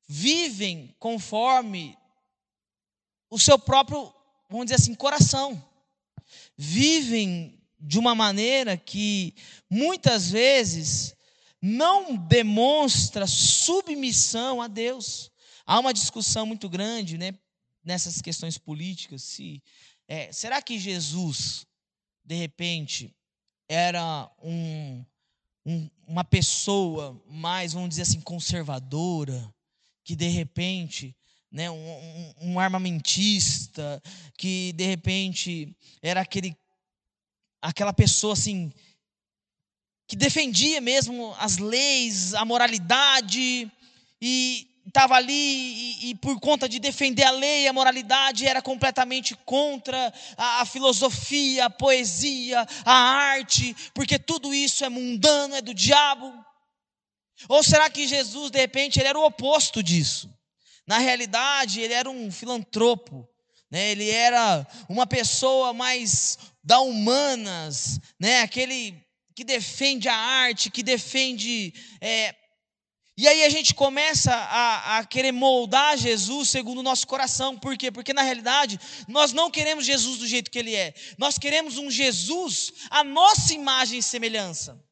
vivem 0.06 0.94
conforme 1.00 1.98
o 3.30 3.40
seu 3.40 3.58
próprio, 3.58 4.14
vamos 4.50 4.66
dizer 4.66 4.76
assim, 4.76 4.94
coração. 4.94 5.66
Vivem 6.58 7.58
de 7.80 7.98
uma 7.98 8.14
maneira 8.14 8.76
que 8.76 9.34
muitas 9.70 10.32
vezes 10.32 11.16
não 11.62 12.14
demonstra 12.14 13.26
submissão 13.26 14.62
a 14.62 14.68
Deus. 14.68 15.32
Há 15.66 15.80
uma 15.80 15.94
discussão 15.94 16.46
muito 16.46 16.68
grande, 16.68 17.18
né, 17.18 17.40
nessas 17.86 18.22
questões 18.22 18.58
políticas. 18.58 19.22
Se 19.22 19.62
é, 20.08 20.32
será 20.34 20.62
que 20.62 20.78
Jesus 20.78 21.66
de 22.26 22.36
repente, 22.36 23.14
era 23.70 24.30
um, 24.42 25.06
um, 25.66 25.90
uma 26.08 26.24
pessoa 26.24 27.22
mais, 27.30 27.74
vamos 27.74 27.90
dizer 27.90 28.02
assim, 28.02 28.20
conservadora, 28.20 29.54
que 30.04 30.16
de 30.16 30.28
repente, 30.28 31.16
né, 31.52 31.70
um, 31.70 32.34
um 32.42 32.60
armamentista, 32.60 34.02
que 34.38 34.74
de 34.74 34.86
repente 34.86 35.76
era 36.02 36.22
aquele, 36.22 36.58
aquela 37.62 37.94
pessoa 37.94 38.34
assim, 38.34 38.74
que 40.08 40.16
defendia 40.16 40.82
mesmo 40.82 41.34
as 41.38 41.58
leis, 41.58 42.34
a 42.34 42.44
moralidade, 42.44 43.72
e 44.20 44.68
estava 44.88 45.16
ali 45.16 45.34
e, 45.34 46.10
e, 46.10 46.16
por 46.16 46.40
conta 46.40 46.70
de 46.70 46.80
defender 46.80 47.24
a 47.24 47.32
lei, 47.32 47.68
a 47.68 47.74
moralidade, 47.74 48.48
era 48.48 48.62
completamente 48.62 49.36
contra 49.46 50.14
a, 50.38 50.62
a, 50.62 50.66
filosofia, 50.66 51.66
a 51.66 51.70
poesia, 51.70 52.66
a 52.86 52.94
arte, 52.94 53.76
porque 53.94 54.20
tudo 54.20 54.54
isso 54.54 54.86
é 54.86 54.90
mundano, 54.90 55.56
é 55.56 55.62
do 55.62 55.74
diabo. 55.74 56.34
Ou 57.50 57.64
será 57.64 57.90
que 57.90 58.08
Jesus, 58.08 58.52
de 58.52 58.60
repente, 58.60 59.00
ele 59.00 59.10
era 59.10 59.20
o 59.20 59.26
oposto 59.26 59.84
disso? 59.84 60.34
Na 60.88 61.00
realidade, 61.00 61.82
ele 61.82 61.94
era 61.94 62.10
um 62.10 62.32
filantropo, 62.32 63.28
né? 63.72 63.92
ele 63.92 64.10
era 64.10 64.66
uma 64.88 65.08
pessoa 65.08 65.74
mais 65.74 66.38
da 66.64 66.80
humanas, 66.80 68.00
né? 68.20 68.42
aquele 68.42 69.04
que 69.36 69.44
defende 69.44 70.08
a 70.08 70.16
arte, 70.16 70.70
que 70.70 70.82
defende. 70.82 71.74
É... 72.00 72.34
E 73.18 73.30
aí 73.30 73.46
a 73.46 73.50
gente 73.50 73.74
começa 73.74 74.34
a, 74.34 74.98
a 74.98 75.06
querer 75.06 75.32
moldar 75.32 75.98
Jesus 75.98 76.50
segundo 76.50 76.80
o 76.80 76.84
nosso 76.84 77.08
coração. 77.08 77.58
Por 77.58 77.78
quê? 77.78 77.90
Porque 77.90 78.14
na 78.14 78.22
realidade 78.22 78.78
nós 79.08 79.32
não 79.32 79.50
queremos 79.50 79.86
Jesus 79.86 80.18
do 80.18 80.28
jeito 80.28 80.52
que 80.52 80.60
ele 80.60 80.76
é. 80.76 80.94
Nós 81.18 81.38
queremos 81.38 81.78
um 81.78 81.90
Jesus 81.90 82.74
a 82.90 83.06
nossa 83.06 83.54
imagem 83.54 84.00
e 84.00 84.04
semelhança. 84.04 84.84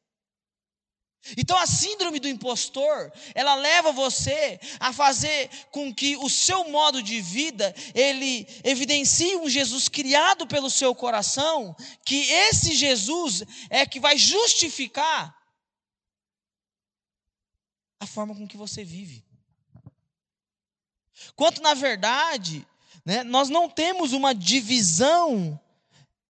Então 1.36 1.56
a 1.56 1.66
síndrome 1.66 2.18
do 2.18 2.28
impostor, 2.28 3.12
ela 3.34 3.54
leva 3.54 3.92
você 3.92 4.58
a 4.80 4.90
fazer 4.92 5.50
com 5.70 5.94
que 5.94 6.16
o 6.16 6.28
seu 6.28 6.64
modo 6.70 7.02
de 7.02 7.20
vida, 7.20 7.74
ele 7.94 8.46
evidencie 8.62 9.36
um 9.36 9.48
Jesus 9.48 9.88
criado 9.88 10.46
pelo 10.46 10.70
seu 10.70 10.94
coração, 10.94 11.76
que 12.04 12.30
esse 12.30 12.74
Jesus 12.74 13.42
é 13.68 13.86
que 13.86 14.00
vai 14.00 14.16
justificar 14.16 15.34
a 18.04 18.06
forma 18.06 18.34
com 18.34 18.46
que 18.46 18.56
você 18.56 18.84
vive. 18.84 19.24
Quanto 21.36 21.62
na 21.62 21.74
verdade, 21.74 22.66
né, 23.04 23.22
nós 23.22 23.48
não 23.48 23.68
temos 23.68 24.12
uma 24.12 24.34
divisão 24.34 25.58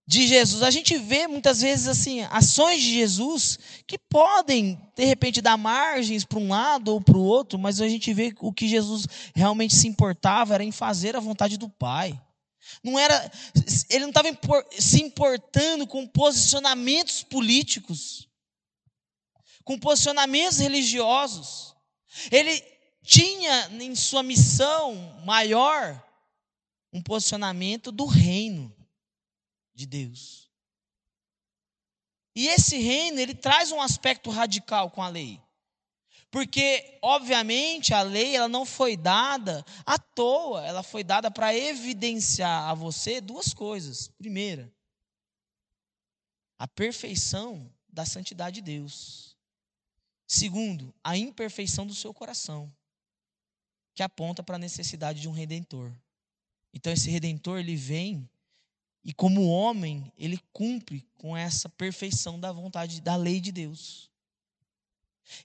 de 0.07 0.27
Jesus. 0.27 0.63
A 0.63 0.71
gente 0.71 0.97
vê 0.99 1.27
muitas 1.27 1.61
vezes 1.63 1.89
assim, 1.89 2.23
ações 2.31 2.83
de 2.83 2.93
Jesus 2.93 3.59
que 3.87 3.99
podem, 3.99 4.79
de 4.95 5.05
repente, 5.05 5.41
dar 5.41 5.57
margens 5.57 6.25
para 6.25 6.39
um 6.39 6.49
lado 6.49 6.89
ou 6.89 7.01
para 7.01 7.17
o 7.17 7.23
outro, 7.23 7.59
mas 7.59 7.81
a 7.81 7.89
gente 7.89 8.13
vê 8.13 8.35
o 8.41 8.53
que 8.53 8.69
Jesus 8.69 9.07
realmente 9.35 9.75
se 9.75 9.89
importava 9.89 10.55
era 10.55 10.65
em 10.65 10.73
fazer 10.73 11.17
a 11.17 11.21
vontade 11.21 11.57
do 11.57 11.69
Pai. 11.69 12.21
Não 12.83 12.99
era, 12.99 13.31
ele 13.89 14.01
não 14.01 14.09
estava 14.09 14.29
se 14.79 15.03
importando 15.03 15.87
com 15.87 16.07
posicionamentos 16.07 17.23
políticos, 17.23 18.29
com 19.65 19.79
posicionamentos 19.79 20.59
religiosos. 20.59 21.75
Ele 22.31 22.61
tinha 23.03 23.69
em 23.83 23.95
sua 23.95 24.23
missão 24.23 24.95
maior 25.25 26.03
um 26.93 27.03
posicionamento 27.03 27.91
do 27.91 28.07
reino 28.07 28.75
de 29.75 29.87
Deus. 29.87 30.51
E 32.37 32.49
esse 32.49 32.77
reino, 32.79 33.21
ele 33.21 33.35
traz 33.35 33.71
um 33.73 33.81
aspecto 33.81 34.31
radical 34.31 34.91
com 34.91 35.03
a 35.03 35.09
lei. 35.09 35.41
Porque, 36.31 36.99
obviamente, 37.01 37.95
a 37.95 38.03
lei 38.03 38.35
ela 38.35 38.49
não 38.49 38.67
foi 38.67 38.97
dada 38.97 39.65
à 39.87 39.97
toa, 39.97 40.67
ela 40.67 40.83
foi 40.83 41.05
dada 41.05 41.31
para 41.31 41.55
evidenciar 41.55 42.69
a 42.69 42.75
você 42.75 43.21
duas 43.21 43.55
coisas. 43.55 44.09
Primeira, 44.09 44.73
a 46.59 46.67
perfeição 46.67 47.73
da 47.89 48.05
santidade 48.05 48.57
de 48.57 48.63
Deus. 48.63 49.34
Segundo, 50.35 50.93
a 51.05 51.17
imperfeição 51.17 51.87
do 51.87 51.95
seu 51.95 52.13
coração, 52.13 52.69
que 53.95 54.03
aponta 54.03 54.43
para 54.43 54.57
a 54.57 54.59
necessidade 54.59 55.21
de 55.21 55.29
um 55.29 55.33
redentor. 55.33 55.93
Então 56.73 56.93
esse 56.93 57.09
redentor 57.09 57.61
ele 57.61 57.77
vem 57.77 58.29
e 59.05 59.15
como 59.15 59.47
homem, 59.47 60.13
ele 60.19 60.41
cumpre 60.53 61.07
com 61.19 61.37
essa 61.37 61.69
perfeição 61.69 62.41
da 62.41 62.51
vontade 62.51 63.01
da 63.01 63.15
lei 63.15 63.39
de 63.39 63.53
Deus. 63.53 64.11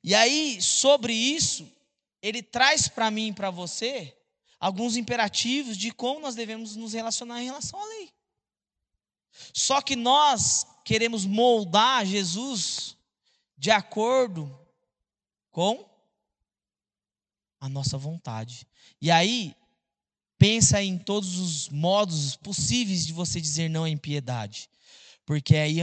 E 0.03 0.15
aí, 0.15 0.59
sobre 0.59 1.13
isso, 1.13 1.71
ele 2.19 2.41
traz 2.41 2.87
para 2.87 3.11
mim 3.11 3.27
e 3.27 3.33
para 3.33 3.51
você 3.51 4.17
alguns 4.59 4.97
imperativos 4.97 5.77
de 5.77 5.91
como 5.91 6.19
nós 6.19 6.33
devemos 6.33 6.75
nos 6.75 6.93
relacionar 6.93 7.43
em 7.43 7.45
relação 7.45 7.79
à 7.79 7.85
lei. 7.85 8.11
Só 9.53 9.83
que 9.83 9.95
nós 9.95 10.65
queremos 10.83 11.27
moldar 11.27 12.07
Jesus 12.07 12.97
de 13.55 13.69
acordo 13.69 14.58
com 15.51 15.87
a 17.59 17.67
nossa 17.67 17.97
vontade. 17.97 18.65
E 19.01 19.11
aí, 19.11 19.55
Pensa 20.39 20.81
em 20.81 20.97
todos 20.97 21.37
os 21.37 21.67
modos 21.67 22.37
possíveis 22.37 23.05
de 23.05 23.11
você 23.11 23.41
dizer 23.41 23.69
não 23.69 23.83
à 23.83 23.89
impiedade. 23.89 24.69
Porque 25.25 25.53
aí 25.57 25.79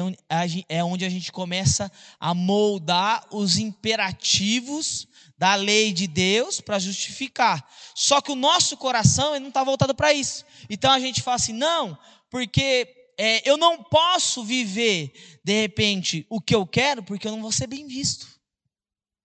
é 0.66 0.82
onde 0.82 1.04
a 1.04 1.10
gente 1.10 1.30
começa 1.30 1.92
a 2.18 2.32
moldar 2.32 3.26
os 3.30 3.58
imperativos 3.58 5.06
da 5.36 5.54
lei 5.54 5.92
de 5.92 6.06
Deus 6.06 6.58
para 6.58 6.78
justificar. 6.78 7.70
Só 7.94 8.22
que 8.22 8.32
o 8.32 8.34
nosso 8.34 8.78
coração 8.78 9.38
não 9.38 9.48
está 9.48 9.62
voltado 9.62 9.94
para 9.94 10.14
isso. 10.14 10.42
Então 10.70 10.90
a 10.90 10.98
gente 10.98 11.22
fala 11.22 11.36
assim: 11.36 11.52
não, 11.52 11.96
porque 12.30 12.88
é, 13.18 13.48
eu 13.48 13.58
não 13.58 13.84
posso 13.84 14.42
viver, 14.42 15.38
de 15.44 15.60
repente, 15.60 16.26
o 16.30 16.40
que 16.40 16.54
eu 16.54 16.66
quero, 16.66 17.02
porque 17.02 17.28
eu 17.28 17.32
não 17.32 17.42
vou 17.42 17.52
ser 17.52 17.66
bem 17.66 17.86
visto. 17.86 18.26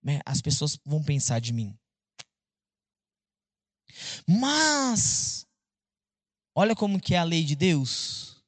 Né? 0.01 0.19
As 0.25 0.41
pessoas 0.41 0.77
vão 0.85 1.03
pensar 1.03 1.39
de 1.39 1.53
mim. 1.53 1.77
Mas 4.27 5.45
olha 6.55 6.75
como 6.75 6.99
que 6.99 7.13
é 7.13 7.17
a 7.17 7.23
lei 7.23 7.43
de 7.43 7.55
Deus. 7.55 8.41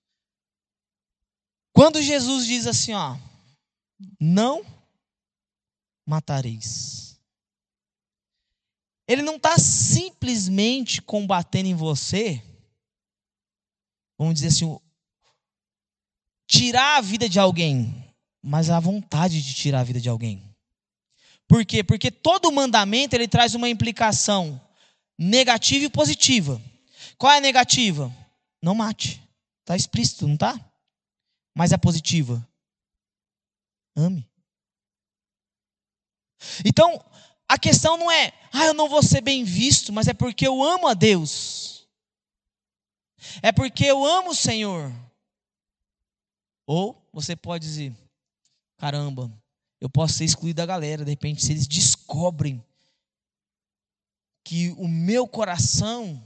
Quando 1.74 2.02
Jesus 2.02 2.46
diz 2.46 2.68
assim, 2.68 2.94
ó, 2.94 3.18
não 4.20 4.64
matareis. 6.06 7.20
Ele 9.08 9.22
não 9.22 9.36
está 9.36 9.58
simplesmente 9.58 11.02
combatendo 11.02 11.68
em 11.68 11.76
você, 11.76 12.42
vamos 14.18 14.36
dizer 14.36 14.48
assim, 14.48 14.80
tirar 16.48 16.98
a 16.98 17.02
vida 17.02 17.28
de 17.28 17.40
alguém, 17.40 18.14
mas 18.42 18.70
a 18.70 18.80
vontade 18.80 19.42
de 19.42 19.54
tirar 19.54 19.82
a 19.82 19.84
vida 19.84 20.00
de 20.00 20.08
alguém. 20.08 20.53
Por 21.54 21.64
quê? 21.64 21.84
Porque 21.84 22.10
todo 22.10 22.52
mandamento 22.52 23.16
ele 23.16 23.28
traz 23.28 23.54
uma 23.54 23.70
implicação 23.70 24.60
negativa 25.16 25.86
e 25.86 25.90
positiva. 25.90 26.60
Qual 27.16 27.32
é 27.32 27.38
a 27.38 27.42
negativa? 27.42 28.12
Não 28.60 28.74
mate. 28.74 29.22
Está 29.60 29.76
explícito, 29.76 30.26
não 30.26 30.34
está? 30.34 30.60
Mas 31.54 31.72
a 31.72 31.78
positiva? 31.78 32.44
Ame. 33.96 34.28
Então, 36.66 37.06
a 37.48 37.60
questão 37.60 37.98
não 37.98 38.10
é, 38.10 38.34
ah, 38.52 38.66
eu 38.66 38.74
não 38.74 38.90
vou 38.90 39.04
ser 39.04 39.22
bem 39.22 39.44
visto, 39.44 39.94
mas 39.94 40.08
é 40.08 40.14
porque 40.16 40.48
eu 40.48 40.64
amo 40.64 40.88
a 40.88 40.96
Deus. 40.96 41.88
É 43.44 43.52
porque 43.52 43.86
eu 43.86 44.04
amo 44.04 44.32
o 44.32 44.36
Senhor. 44.36 44.92
Ou 46.66 47.08
você 47.14 47.36
pode 47.36 47.64
dizer, 47.64 47.96
caramba, 48.80 49.32
eu 49.84 49.90
posso 49.90 50.14
ser 50.14 50.24
excluído 50.24 50.56
da 50.56 50.66
galera, 50.66 51.04
de 51.04 51.12
repente, 51.12 51.44
se 51.44 51.52
eles 51.52 51.68
descobrem 51.68 52.66
que 54.42 54.72
o 54.78 54.88
meu 54.88 55.28
coração 55.28 56.24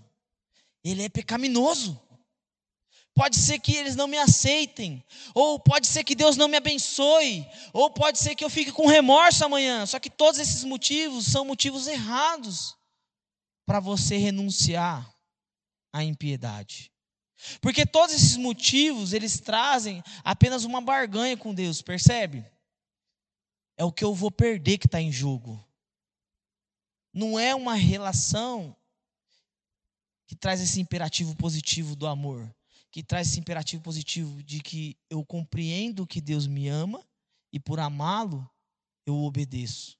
ele 0.83 1.01
é 1.01 1.09
pecaminoso. 1.09 1.99
Pode 3.15 3.35
ser 3.35 3.57
que 3.57 3.75
eles 3.75 3.95
não 3.95 4.07
me 4.07 4.15
aceitem, 4.15 5.03
ou 5.33 5.59
pode 5.59 5.87
ser 5.87 6.03
que 6.03 6.13
Deus 6.13 6.37
não 6.37 6.47
me 6.47 6.55
abençoe, 6.55 7.47
ou 7.73 7.89
pode 7.89 8.19
ser 8.19 8.35
que 8.35 8.45
eu 8.45 8.49
fique 8.49 8.71
com 8.71 8.85
remorso 8.85 9.43
amanhã. 9.43 9.87
Só 9.87 9.99
que 9.99 10.11
todos 10.11 10.39
esses 10.39 10.63
motivos 10.63 11.25
são 11.25 11.43
motivos 11.43 11.87
errados 11.87 12.77
para 13.65 13.79
você 13.79 14.17
renunciar 14.17 15.11
à 15.91 16.03
impiedade. 16.03 16.91
Porque 17.59 17.87
todos 17.87 18.13
esses 18.13 18.37
motivos, 18.37 19.13
eles 19.13 19.39
trazem 19.39 20.03
apenas 20.23 20.63
uma 20.63 20.79
barganha 20.79 21.35
com 21.35 21.55
Deus, 21.55 21.81
percebe? 21.81 22.45
É 23.77 23.85
o 23.85 23.91
que 23.91 24.03
eu 24.03 24.13
vou 24.13 24.31
perder 24.31 24.77
que 24.77 24.87
está 24.87 24.99
em 24.99 25.11
jogo 25.11 25.63
não 27.17 27.39
é 27.39 27.55
uma 27.55 27.73
relação 27.73 28.75
que 30.27 30.35
traz 30.35 30.61
esse 30.61 30.79
imperativo 30.79 31.35
positivo 31.35 31.95
do 31.95 32.05
amor, 32.05 32.53
que 32.91 33.01
traz 33.01 33.29
esse 33.29 33.39
imperativo 33.39 33.81
positivo 33.81 34.43
de 34.43 34.61
que 34.61 34.95
eu 35.09 35.25
compreendo 35.25 36.05
que 36.05 36.21
Deus 36.21 36.45
me 36.45 36.67
ama 36.67 37.03
e 37.51 37.59
por 37.59 37.79
amá-lo 37.79 38.47
eu 39.03 39.15
obedeço. 39.15 39.97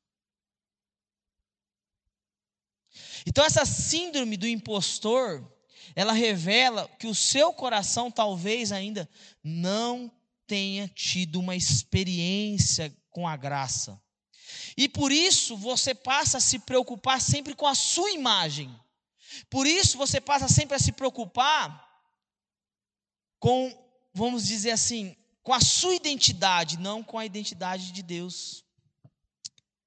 Então 3.25 3.43
essa 3.43 3.65
síndrome 3.65 4.37
do 4.37 4.47
impostor, 4.47 5.43
ela 5.95 6.13
revela 6.13 6.87
que 6.99 7.07
o 7.07 7.15
seu 7.15 7.51
coração 7.51 8.11
talvez 8.11 8.71
ainda 8.71 9.09
não 9.43 10.11
tenha 10.45 10.87
tido 10.87 11.39
uma 11.39 11.55
experiência 11.55 12.95
com 13.17 13.27
a 13.27 13.35
graça. 13.35 13.99
E 14.77 14.87
por 14.87 15.11
isso 15.11 15.57
você 15.57 15.95
passa 15.95 16.37
a 16.37 16.39
se 16.39 16.59
preocupar 16.59 17.19
sempre 17.19 17.55
com 17.55 17.65
a 17.65 17.73
sua 17.73 18.11
imagem. 18.11 18.79
Por 19.49 19.65
isso 19.65 19.97
você 19.97 20.21
passa 20.21 20.47
sempre 20.47 20.75
a 20.75 20.79
se 20.79 20.91
preocupar 20.91 21.83
com, 23.39 23.75
vamos 24.13 24.45
dizer 24.45 24.69
assim, 24.69 25.17
com 25.41 25.51
a 25.51 25.59
sua 25.59 25.95
identidade, 25.95 26.77
não 26.77 27.03
com 27.03 27.17
a 27.17 27.25
identidade 27.25 27.91
de 27.91 28.03
Deus. 28.03 28.63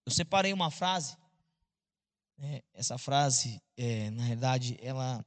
Eu 0.05 0.11
separei 0.11 0.53
uma 0.53 0.73
frase. 0.73 1.17
É, 2.37 2.65
essa 2.75 2.99
frase, 2.99 3.63
é, 3.77 4.11
na 4.11 4.25
realidade, 4.25 4.77
ela 4.83 5.25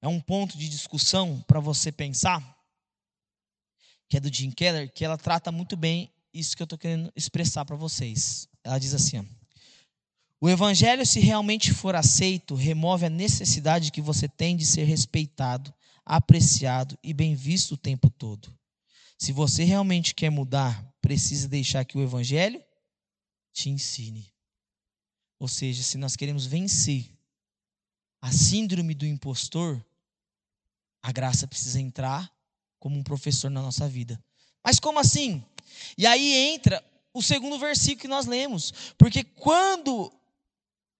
é 0.00 0.06
um 0.06 0.20
ponto 0.20 0.56
de 0.56 0.68
discussão 0.68 1.42
para 1.48 1.58
você 1.58 1.90
pensar, 1.90 2.40
que 4.08 4.16
é 4.16 4.20
do 4.20 4.32
Jim 4.32 4.52
Keller, 4.52 4.88
que 4.92 5.04
ela 5.04 5.18
trata 5.18 5.50
muito 5.50 5.76
bem 5.76 6.12
isso 6.38 6.56
que 6.56 6.62
eu 6.62 6.64
estou 6.64 6.78
querendo 6.78 7.12
expressar 7.16 7.64
para 7.64 7.76
vocês. 7.76 8.48
Ela 8.62 8.78
diz 8.78 8.94
assim: 8.94 9.18
ó, 9.18 9.24
o 10.40 10.48
evangelho, 10.48 11.04
se 11.04 11.18
realmente 11.18 11.72
for 11.72 11.96
aceito, 11.96 12.54
remove 12.54 13.06
a 13.06 13.10
necessidade 13.10 13.90
que 13.90 14.00
você 14.00 14.28
tem 14.28 14.56
de 14.56 14.64
ser 14.64 14.84
respeitado, 14.84 15.74
apreciado 16.04 16.96
e 17.02 17.12
bem 17.12 17.34
visto 17.34 17.72
o 17.72 17.76
tempo 17.76 18.08
todo. 18.08 18.56
Se 19.18 19.32
você 19.32 19.64
realmente 19.64 20.14
quer 20.14 20.30
mudar, 20.30 20.88
precisa 21.00 21.48
deixar 21.48 21.84
que 21.84 21.98
o 21.98 22.02
evangelho 22.02 22.62
te 23.52 23.68
ensine. 23.68 24.32
Ou 25.40 25.48
seja, 25.48 25.82
se 25.82 25.98
nós 25.98 26.14
queremos 26.14 26.46
vencer 26.46 27.10
a 28.20 28.30
síndrome 28.30 28.94
do 28.94 29.06
impostor, 29.06 29.84
a 31.02 31.10
graça 31.10 31.48
precisa 31.48 31.80
entrar 31.80 32.32
como 32.78 32.96
um 32.96 33.02
professor 33.02 33.50
na 33.50 33.60
nossa 33.60 33.88
vida. 33.88 34.22
Mas 34.64 34.78
como 34.78 34.98
assim? 34.98 35.44
E 35.96 36.06
aí 36.06 36.34
entra 36.52 36.84
o 37.12 37.22
segundo 37.22 37.58
versículo 37.58 38.00
que 38.00 38.08
nós 38.08 38.26
lemos. 38.26 38.92
Porque 38.96 39.24
quando 39.24 40.12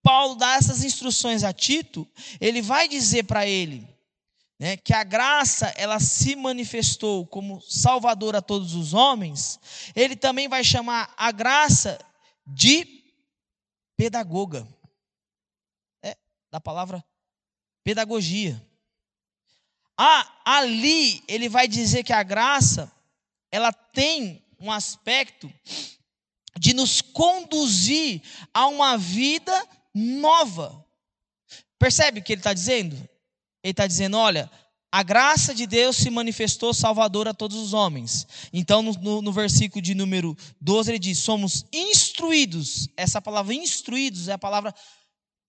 Paulo 0.01 0.35
dá 0.35 0.55
essas 0.55 0.83
instruções 0.83 1.43
a 1.43 1.53
Tito, 1.53 2.07
ele 2.39 2.61
vai 2.61 2.87
dizer 2.87 3.23
para 3.23 3.45
ele 3.45 3.87
né, 4.59 4.75
que 4.75 4.93
a 4.93 5.03
graça 5.03 5.67
ela 5.77 5.99
se 5.99 6.35
manifestou 6.35 7.25
como 7.25 7.61
salvador 7.61 8.35
a 8.35 8.41
todos 8.41 8.75
os 8.75 8.93
homens, 8.93 9.59
ele 9.95 10.15
também 10.15 10.47
vai 10.47 10.63
chamar 10.63 11.13
a 11.15 11.31
graça 11.31 11.97
de 12.45 13.03
pedagoga. 13.95 14.67
É, 16.03 16.17
da 16.51 16.59
palavra 16.59 17.03
pedagogia. 17.83 18.61
Ah, 19.97 20.41
ali 20.45 21.23
ele 21.27 21.49
vai 21.49 21.67
dizer 21.67 22.03
que 22.03 22.13
a 22.13 22.23
graça 22.23 22.91
ela 23.51 23.71
tem 23.71 24.43
um 24.59 24.71
aspecto 24.71 25.51
de 26.57 26.73
nos 26.73 27.01
conduzir 27.01 28.21
a 28.53 28.67
uma 28.67 28.97
vida 28.97 29.67
nova. 29.93 30.85
Percebe 31.77 32.19
o 32.19 32.23
que 32.23 32.33
ele 32.33 32.39
está 32.41 32.53
dizendo? 32.53 32.95
Ele 33.63 33.71
está 33.71 33.87
dizendo: 33.87 34.17
olha, 34.17 34.49
a 34.91 35.03
graça 35.03 35.53
de 35.53 35.67
Deus 35.67 35.97
se 35.97 36.09
manifestou 36.09 36.73
salvador 36.73 37.27
a 37.27 37.33
todos 37.33 37.57
os 37.57 37.73
homens. 37.73 38.27
Então, 38.51 38.81
no, 38.81 38.93
no, 38.93 39.21
no, 39.21 39.31
versículo 39.31 39.81
de 39.81 39.93
número 39.93 40.35
12, 40.59 40.91
ele 40.91 40.99
diz: 40.99 41.19
somos 41.19 41.65
instruídos. 41.71 42.89
Essa 42.97 43.21
palavra 43.21 43.53
instruídos 43.53 44.27
é 44.27 44.33
a 44.33 44.37
palavra 44.37 44.73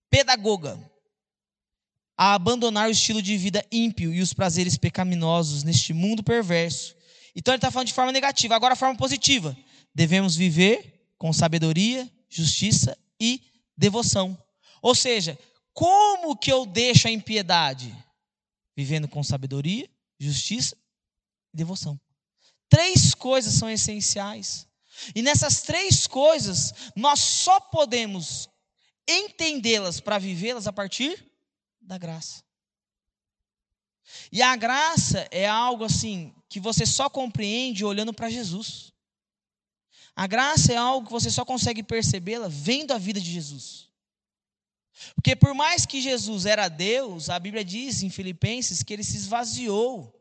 pedagoga 0.09 0.79
a 2.17 2.35
abandonar 2.35 2.87
o 2.87 2.91
estilo 2.91 3.21
de 3.21 3.35
vida 3.35 3.65
ímpio 3.71 4.13
e 4.13 4.21
os 4.21 4.31
prazeres 4.31 4.77
pecaminosos 4.77 5.63
neste 5.63 5.91
mundo 5.91 6.21
perverso. 6.21 6.95
Então 7.35 7.53
ele 7.53 7.57
está 7.57 7.71
falando 7.71 7.87
de 7.87 7.93
forma 7.93 8.11
negativa. 8.11 8.55
Agora, 8.55 8.73
a 8.73 8.77
forma 8.77 8.97
positiva. 8.97 9.55
Devemos 9.93 10.35
viver 10.35 11.13
com 11.17 11.31
sabedoria, 11.31 12.09
justiça 12.29 12.97
e 13.19 13.41
devoção. 13.77 14.37
Ou 14.81 14.95
seja, 14.95 15.37
como 15.73 16.35
que 16.35 16.51
eu 16.51 16.65
deixo 16.65 17.07
a 17.07 17.11
impiedade? 17.11 17.95
Vivendo 18.75 19.07
com 19.07 19.23
sabedoria, 19.23 19.89
justiça 20.19 20.75
e 21.53 21.57
devoção. 21.57 21.99
Três 22.69 23.13
coisas 23.13 23.53
são 23.53 23.69
essenciais. 23.69 24.67
E 25.15 25.21
nessas 25.21 25.61
três 25.61 26.07
coisas, 26.07 26.73
nós 26.95 27.19
só 27.19 27.59
podemos 27.59 28.49
entendê-las 29.07 29.99
para 29.99 30.17
vivê-las 30.17 30.67
a 30.67 30.73
partir 30.73 31.31
da 31.81 31.97
graça. 31.97 32.43
E 34.31 34.41
a 34.41 34.55
graça 34.55 35.27
é 35.31 35.47
algo 35.47 35.83
assim 35.83 36.33
que 36.51 36.59
você 36.59 36.85
só 36.85 37.09
compreende 37.09 37.85
olhando 37.85 38.13
para 38.13 38.29
Jesus. 38.29 38.91
A 40.13 40.27
graça 40.27 40.73
é 40.73 40.75
algo 40.75 41.07
que 41.07 41.13
você 41.13 41.31
só 41.31 41.45
consegue 41.45 41.81
percebê-la 41.81 42.49
vendo 42.49 42.91
a 42.91 42.97
vida 42.97 43.21
de 43.21 43.31
Jesus. 43.31 43.87
Porque 45.15 45.33
por 45.33 45.53
mais 45.53 45.85
que 45.85 46.01
Jesus 46.01 46.45
era 46.45 46.67
Deus, 46.67 47.29
a 47.29 47.39
Bíblia 47.39 47.63
diz 47.63 48.03
em 48.03 48.09
Filipenses 48.09 48.83
que 48.83 48.91
ele 48.91 49.03
se 49.03 49.15
esvaziou. 49.15 50.13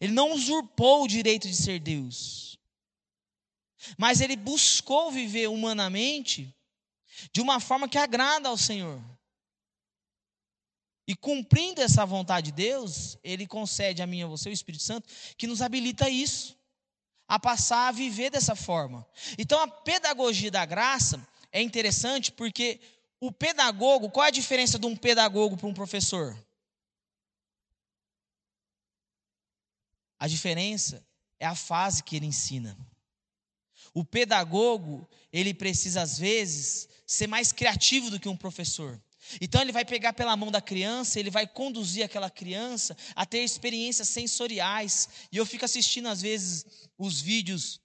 Ele 0.00 0.12
não 0.12 0.32
usurpou 0.32 1.04
o 1.04 1.08
direito 1.08 1.46
de 1.46 1.54
ser 1.54 1.78
Deus. 1.78 2.58
Mas 3.96 4.20
ele 4.20 4.34
buscou 4.34 5.12
viver 5.12 5.48
humanamente 5.48 6.52
de 7.32 7.40
uma 7.40 7.60
forma 7.60 7.88
que 7.88 7.96
agrada 7.96 8.48
ao 8.48 8.56
Senhor. 8.56 9.00
E 11.08 11.16
cumprindo 11.16 11.80
essa 11.80 12.04
vontade 12.04 12.52
de 12.52 12.52
Deus, 12.52 13.16
Ele 13.24 13.46
concede 13.46 14.02
a 14.02 14.06
mim 14.06 14.18
e 14.18 14.22
a 14.24 14.26
você, 14.26 14.50
o 14.50 14.52
Espírito 14.52 14.84
Santo, 14.84 15.08
que 15.38 15.46
nos 15.46 15.62
habilita 15.62 16.04
a 16.04 16.10
isso, 16.10 16.54
a 17.26 17.38
passar 17.38 17.88
a 17.88 17.92
viver 17.92 18.30
dessa 18.30 18.54
forma. 18.54 19.06
Então, 19.38 19.58
a 19.58 19.66
pedagogia 19.66 20.50
da 20.50 20.66
graça 20.66 21.26
é 21.50 21.62
interessante 21.62 22.30
porque 22.30 22.78
o 23.18 23.32
pedagogo, 23.32 24.10
qual 24.10 24.26
é 24.26 24.28
a 24.28 24.30
diferença 24.32 24.78
de 24.78 24.84
um 24.84 24.94
pedagogo 24.94 25.56
para 25.56 25.66
um 25.66 25.72
professor? 25.72 26.36
A 30.18 30.28
diferença 30.28 31.02
é 31.40 31.46
a 31.46 31.54
fase 31.54 32.02
que 32.02 32.16
ele 32.16 32.26
ensina. 32.26 32.76
O 33.94 34.04
pedagogo, 34.04 35.08
ele 35.32 35.54
precisa, 35.54 36.02
às 36.02 36.18
vezes, 36.18 36.86
ser 37.06 37.26
mais 37.26 37.50
criativo 37.50 38.10
do 38.10 38.20
que 38.20 38.28
um 38.28 38.36
professor. 38.36 39.00
Então 39.40 39.60
ele 39.60 39.72
vai 39.72 39.84
pegar 39.84 40.12
pela 40.12 40.36
mão 40.36 40.50
da 40.50 40.60
criança, 40.60 41.18
ele 41.18 41.30
vai 41.30 41.46
conduzir 41.46 42.04
aquela 42.04 42.30
criança 42.30 42.96
a 43.14 43.26
ter 43.26 43.42
experiências 43.42 44.08
sensoriais. 44.08 45.08
E 45.30 45.36
eu 45.36 45.46
fico 45.46 45.64
assistindo 45.64 46.08
às 46.08 46.22
vezes 46.22 46.66
os 46.98 47.20
vídeos 47.20 47.80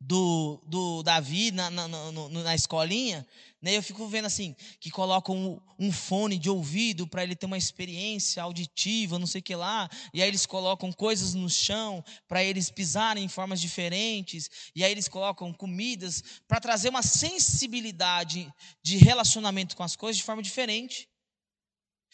do, 0.00 0.62
do 0.66 1.02
Davi 1.02 1.50
na, 1.50 1.70
na, 1.70 1.88
na, 1.88 2.28
na 2.28 2.54
escolinha, 2.54 3.26
né? 3.60 3.76
Eu 3.76 3.82
fico 3.82 4.06
vendo 4.06 4.26
assim, 4.26 4.54
que 4.78 4.90
colocam 4.90 5.34
um, 5.34 5.86
um 5.86 5.92
fone 5.92 6.38
de 6.38 6.50
ouvido 6.50 7.06
para 7.06 7.22
ele 7.22 7.34
ter 7.34 7.46
uma 7.46 7.58
experiência 7.58 8.42
auditiva, 8.42 9.18
não 9.18 9.26
sei 9.26 9.40
o 9.40 9.44
que 9.44 9.54
lá, 9.54 9.88
e 10.12 10.22
aí 10.22 10.28
eles 10.28 10.46
colocam 10.46 10.92
coisas 10.92 11.34
no 11.34 11.48
chão 11.48 12.04
para 12.28 12.44
eles 12.44 12.70
pisarem 12.70 13.24
em 13.24 13.28
formas 13.28 13.60
diferentes, 13.60 14.50
e 14.74 14.84
aí 14.84 14.92
eles 14.92 15.08
colocam 15.08 15.52
comidas 15.52 16.22
para 16.46 16.60
trazer 16.60 16.90
uma 16.90 17.02
sensibilidade 17.02 18.52
de 18.82 18.96
relacionamento 18.98 19.76
com 19.76 19.82
as 19.82 19.96
coisas 19.96 20.18
de 20.18 20.24
forma 20.24 20.42
diferente. 20.42 21.08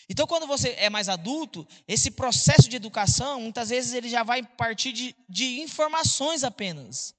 Então, 0.08 0.26
quando 0.26 0.46
você 0.46 0.70
é 0.78 0.90
mais 0.90 1.08
adulto, 1.08 1.66
esse 1.86 2.10
processo 2.10 2.68
de 2.68 2.76
educação, 2.76 3.40
muitas 3.40 3.68
vezes 3.68 3.92
ele 3.92 4.08
já 4.08 4.22
vai 4.22 4.42
partir 4.42 4.92
de, 4.92 5.14
de 5.28 5.60
informações 5.60 6.42
apenas. 6.42 7.14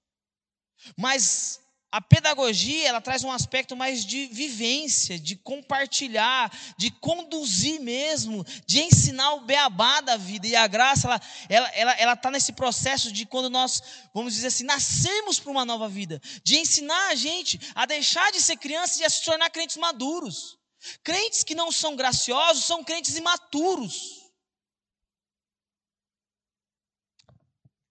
Mas 0.97 1.63
a 1.93 2.01
pedagogia, 2.01 2.87
ela 2.87 2.99
traz 2.99 3.23
um 3.23 3.31
aspecto 3.31 3.75
mais 3.75 4.03
de 4.03 4.25
vivência, 4.25 5.19
de 5.19 5.35
compartilhar, 5.35 6.51
de 6.75 6.89
conduzir 6.89 7.79
mesmo, 7.79 8.43
de 8.65 8.81
ensinar 8.81 9.33
o 9.33 9.41
beabá 9.41 10.01
da 10.01 10.17
vida. 10.17 10.47
E 10.47 10.55
a 10.55 10.65
graça, 10.65 11.05
ela 11.05 11.17
está 11.17 11.29
ela, 11.47 11.69
ela, 11.75 11.91
ela 11.91 12.15
tá 12.15 12.31
nesse 12.31 12.51
processo 12.53 13.11
de 13.11 13.27
quando 13.27 13.47
nós, 13.47 13.79
vamos 14.11 14.33
dizer 14.33 14.47
assim, 14.47 14.63
nascemos 14.63 15.39
para 15.39 15.51
uma 15.51 15.65
nova 15.65 15.87
vida. 15.87 16.19
De 16.43 16.57
ensinar 16.57 17.09
a 17.09 17.15
gente 17.15 17.59
a 17.75 17.85
deixar 17.85 18.31
de 18.31 18.41
ser 18.41 18.57
criança 18.57 18.99
e 18.99 19.05
a 19.05 19.09
se 19.09 19.23
tornar 19.23 19.51
crentes 19.51 19.77
maduros. 19.77 20.57
Crentes 21.03 21.43
que 21.43 21.53
não 21.53 21.71
são 21.71 21.95
graciosos 21.95 22.65
são 22.65 22.83
crentes 22.83 23.15
imaturos. 23.15 24.19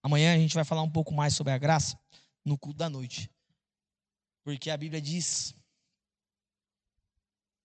Amanhã 0.02 0.34
a 0.34 0.38
gente 0.38 0.56
vai 0.56 0.64
falar 0.64 0.82
um 0.82 0.90
pouco 0.90 1.14
mais 1.14 1.36
sobre 1.36 1.52
a 1.52 1.58
graça 1.58 2.01
no 2.44 2.58
culto 2.58 2.78
da 2.78 2.88
noite. 2.88 3.30
Porque 4.44 4.70
a 4.70 4.76
Bíblia 4.76 5.00
diz 5.00 5.54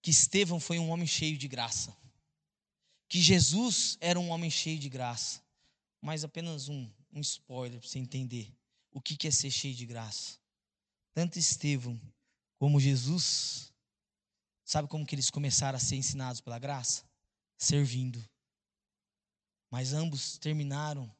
que 0.01 0.11
Estevão 0.11 0.59
foi 0.59 0.79
um 0.79 0.89
homem 0.89 1.07
cheio 1.07 1.37
de 1.37 1.47
graça. 1.47 1.95
Que 3.09 3.21
Jesus 3.21 3.97
era 3.99 4.19
um 4.19 4.29
homem 4.29 4.49
cheio 4.49 4.79
de 4.79 4.89
graça. 4.89 5.43
Mas 6.01 6.23
apenas 6.23 6.69
um, 6.69 6.91
um 7.11 7.21
spoiler 7.21 7.79
para 7.79 7.89
você 7.89 7.99
entender 7.99 8.53
o 8.91 9.01
que 9.01 9.27
é 9.27 9.31
ser 9.31 9.51
cheio 9.51 9.75
de 9.75 9.85
graça. 9.85 10.39
Tanto 11.13 11.39
Estevão 11.39 11.99
como 12.57 12.79
Jesus, 12.79 13.73
sabe 14.63 14.87
como 14.87 15.05
que 15.05 15.15
eles 15.15 15.29
começaram 15.29 15.77
a 15.77 15.79
ser 15.79 15.95
ensinados 15.95 16.41
pela 16.41 16.59
graça? 16.59 17.03
Servindo. 17.57 18.23
Mas 19.69 19.93
ambos 19.93 20.37
terminaram 20.37 21.11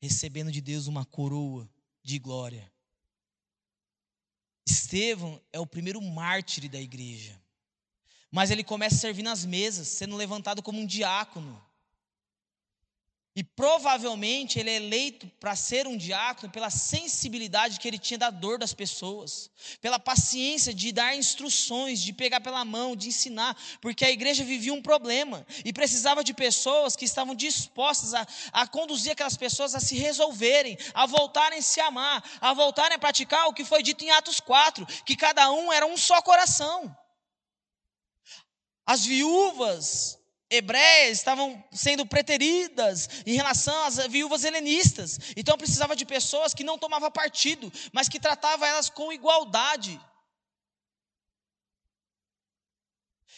recebendo 0.00 0.50
de 0.50 0.60
Deus 0.60 0.86
uma 0.86 1.04
coroa 1.04 1.68
de 2.04 2.18
glória. 2.18 2.70
Estevão 4.68 5.40
é 5.52 5.58
o 5.58 5.66
primeiro 5.66 6.00
mártir 6.00 6.68
da 6.68 6.80
igreja. 6.80 7.40
Mas 8.30 8.50
ele 8.50 8.62
começa 8.62 8.96
a 8.96 8.98
servir 8.98 9.22
nas 9.22 9.44
mesas, 9.44 9.88
sendo 9.88 10.16
levantado 10.16 10.62
como 10.62 10.80
um 10.80 10.86
diácono. 10.86 11.64
E 13.36 13.42
provavelmente 13.42 14.60
ele 14.60 14.70
é 14.70 14.76
eleito 14.76 15.26
para 15.40 15.56
ser 15.56 15.88
um 15.88 15.96
diácono 15.96 16.52
pela 16.52 16.70
sensibilidade 16.70 17.80
que 17.80 17.88
ele 17.88 17.98
tinha 17.98 18.16
da 18.16 18.30
dor 18.30 18.58
das 18.60 18.72
pessoas, 18.72 19.50
pela 19.80 19.98
paciência 19.98 20.72
de 20.72 20.92
dar 20.92 21.16
instruções, 21.16 22.00
de 22.00 22.12
pegar 22.12 22.40
pela 22.40 22.64
mão, 22.64 22.94
de 22.94 23.08
ensinar, 23.08 23.56
porque 23.80 24.04
a 24.04 24.10
igreja 24.10 24.44
vivia 24.44 24.72
um 24.72 24.80
problema 24.80 25.44
e 25.64 25.72
precisava 25.72 26.22
de 26.22 26.32
pessoas 26.32 26.94
que 26.94 27.04
estavam 27.04 27.34
dispostas 27.34 28.14
a, 28.14 28.24
a 28.52 28.68
conduzir 28.68 29.10
aquelas 29.10 29.36
pessoas 29.36 29.74
a 29.74 29.80
se 29.80 29.96
resolverem, 29.96 30.78
a 30.94 31.04
voltarem 31.04 31.58
a 31.58 31.62
se 31.62 31.80
amar, 31.80 32.22
a 32.40 32.54
voltarem 32.54 32.94
a 32.94 33.00
praticar 33.00 33.48
o 33.48 33.52
que 33.52 33.64
foi 33.64 33.82
dito 33.82 34.04
em 34.04 34.12
Atos 34.12 34.38
4, 34.38 34.86
que 35.04 35.16
cada 35.16 35.50
um 35.50 35.72
era 35.72 35.84
um 35.84 35.96
só 35.96 36.22
coração. 36.22 36.96
As 38.86 39.04
viúvas 39.04 40.20
hebreias 40.50 41.18
estavam 41.18 41.62
sendo 41.72 42.06
preteridas 42.06 43.08
em 43.26 43.34
relação 43.34 43.84
às 43.84 43.96
viúvas 44.06 44.44
helenistas. 44.44 45.18
Então 45.36 45.56
precisava 45.56 45.96
de 45.96 46.04
pessoas 46.04 46.54
que 46.54 46.64
não 46.64 46.78
tomavam 46.78 47.10
partido, 47.10 47.72
mas 47.92 48.08
que 48.08 48.20
tratavam 48.20 48.66
elas 48.66 48.88
com 48.88 49.12
igualdade. 49.12 50.00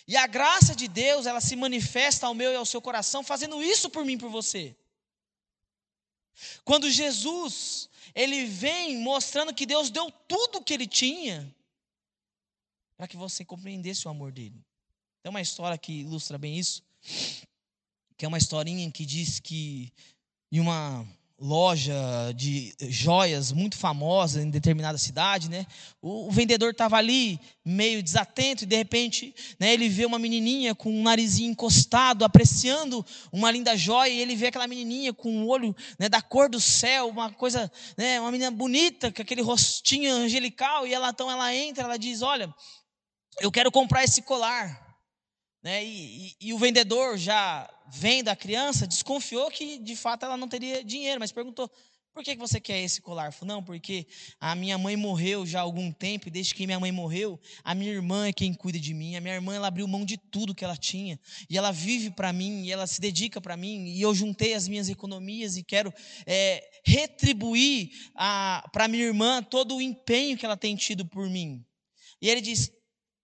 E 0.09 0.17
a 0.17 0.27
graça 0.27 0.75
de 0.75 0.87
Deus, 0.87 1.27
ela 1.27 1.41
se 1.41 1.57
manifesta 1.57 2.27
ao 2.27 2.35
meu 2.35 2.53
e 2.53 2.57
ao 2.57 2.67
seu 2.67 2.81
coração 2.81 3.25
fazendo 3.25 3.63
isso 3.63 3.91
por 3.91 4.05
mim 4.05 4.15
e 4.15 4.19
por 4.19 4.31
você. 4.31 4.77
Quando 6.65 6.91
Jesus, 6.91 7.89
ele 8.15 8.45
vem 8.45 8.99
mostrando 8.99 9.55
que 9.55 9.67
Deus 9.67 9.91
deu 9.91 10.11
tudo 10.29 10.59
o 10.59 10.63
que 10.63 10.75
ele 10.75 10.87
tinha 10.87 11.53
para 12.97 13.09
que 13.09 13.17
você 13.17 13.45
compreendesse 13.45 14.07
o 14.07 14.11
amor 14.11 14.31
dele. 14.31 14.65
Tem 15.23 15.31
uma 15.31 15.41
história 15.41 15.77
que 15.77 16.01
ilustra 16.01 16.39
bem 16.39 16.57
isso 16.57 16.86
que 18.17 18.25
é 18.25 18.29
uma 18.29 18.39
historinha 18.39 18.91
que 18.91 19.05
diz 19.05 19.41
que 19.41 19.93
em 20.51 20.61
uma 20.61 21.07
loja 21.39 21.95
de 22.35 22.75
joias 22.89 23.53
muito 23.53 23.77
famosa 23.77 24.41
em 24.41 24.49
determinada 24.49 24.97
cidade, 24.97 25.51
né? 25.51 25.67
O, 26.01 26.29
o 26.29 26.31
vendedor 26.31 26.71
estava 26.71 26.97
ali 26.97 27.39
meio 27.63 28.03
desatento 28.03 28.65
e 28.65 28.67
de 28.67 28.75
repente, 28.75 29.35
né, 29.61 29.75
ele 29.75 29.89
vê 29.89 30.07
uma 30.07 30.19
menininha 30.19 30.75
com 30.75 30.91
um 30.91 31.03
narizinho 31.03 31.51
encostado, 31.51 32.25
apreciando 32.25 33.05
uma 33.31 33.51
linda 33.51 33.77
joia 33.77 34.11
e 34.11 34.21
ele 34.21 34.35
vê 34.35 34.47
aquela 34.47 34.67
menininha 34.67 35.13
com 35.13 35.31
um 35.31 35.47
olho 35.47 35.77
né, 35.99 36.09
da 36.09 36.23
cor 36.23 36.49
do 36.49 36.61
céu, 36.61 37.09
uma 37.09 37.31
coisa, 37.31 37.71
né, 37.99 38.19
uma 38.19 38.33
menina 38.33 38.51
bonita, 38.51 39.13
com 39.13 39.21
aquele 39.21 39.43
rostinho 39.43 40.15
angelical 40.15 40.87
e 40.87 40.95
ela 40.95 41.11
então 41.11 41.31
ela 41.31 41.55
entra, 41.55 41.85
ela 41.85 41.99
diz, 41.99 42.23
olha, 42.23 42.53
eu 43.41 43.53
quero 43.53 43.71
comprar 43.71 44.05
esse 44.05 44.23
colar. 44.23 44.86
Né? 45.67 45.85
E, 45.85 45.89
e, 45.89 46.37
e, 46.43 46.55
o 46.55 46.59
vendedor, 46.59 47.19
já 47.19 47.69
vendo 47.89 48.29
a 48.29 48.37
criança, 48.37 48.87
desconfiou 48.87 49.51
que 49.51 49.79
de 49.79 49.97
fato 49.97 50.25
ela 50.25 50.37
não 50.37 50.47
teria 50.47 50.85
dinheiro, 50.85 51.19
mas 51.19 51.33
perguntou: 51.33 51.69
por 52.15 52.23
que 52.23 52.37
você 52.37 52.61
quer 52.61 52.81
esse 52.85 53.03
colar? 53.03 53.33
Falou, 53.33 53.57
não, 53.57 53.65
porque 53.65 54.07
a 54.39 54.55
minha 54.55 54.79
mãe 54.79 54.95
morreu 54.95 55.45
já 55.45 55.59
há 55.59 55.63
algum 55.63 55.91
tempo, 55.91 56.29
e 56.29 56.31
desde 56.31 56.55
que 56.55 56.69
minha 56.69 56.79
mãe 56.79 56.93
morreu, 56.93 57.37
a 57.65 57.75
minha 57.75 57.91
irmã 57.91 58.29
é 58.29 58.33
quem 58.33 58.55
cuida 58.55 58.79
de 58.79 58.95
mim. 58.95 59.17
A 59.17 59.21
minha 59.21 59.35
irmã 59.35 59.57
ela 59.57 59.67
abriu 59.67 59.89
mão 59.89 60.05
de 60.05 60.17
tudo 60.17 60.55
que 60.55 60.65
ela 60.65 60.77
tinha, 60.77 61.19
e 61.51 61.59
ela 61.59 61.73
vive 61.73 62.13
para 62.13 62.33
mim, 62.33 62.63
e 62.63 62.71
ela 62.71 62.87
se 62.87 63.01
dedica 63.01 63.41
para 63.41 63.57
mim, 63.57 63.89
e 63.89 64.01
eu 64.01 64.15
juntei 64.15 64.55
as 64.55 64.69
minhas 64.69 64.89
economias 64.89 65.57
e 65.57 65.65
quero 65.65 65.93
é, 66.25 66.63
retribuir 66.85 67.91
para 68.73 68.87
minha 68.87 69.03
irmã 69.03 69.43
todo 69.43 69.75
o 69.75 69.83
empenho 69.83 70.39
que 70.39 70.47
ela 70.47 70.57
tem 70.57 70.77
tido 70.77 71.05
por 71.05 71.29
mim. 71.29 71.67
E 72.23 72.31
ele 72.31 72.41
diz: 72.41 72.71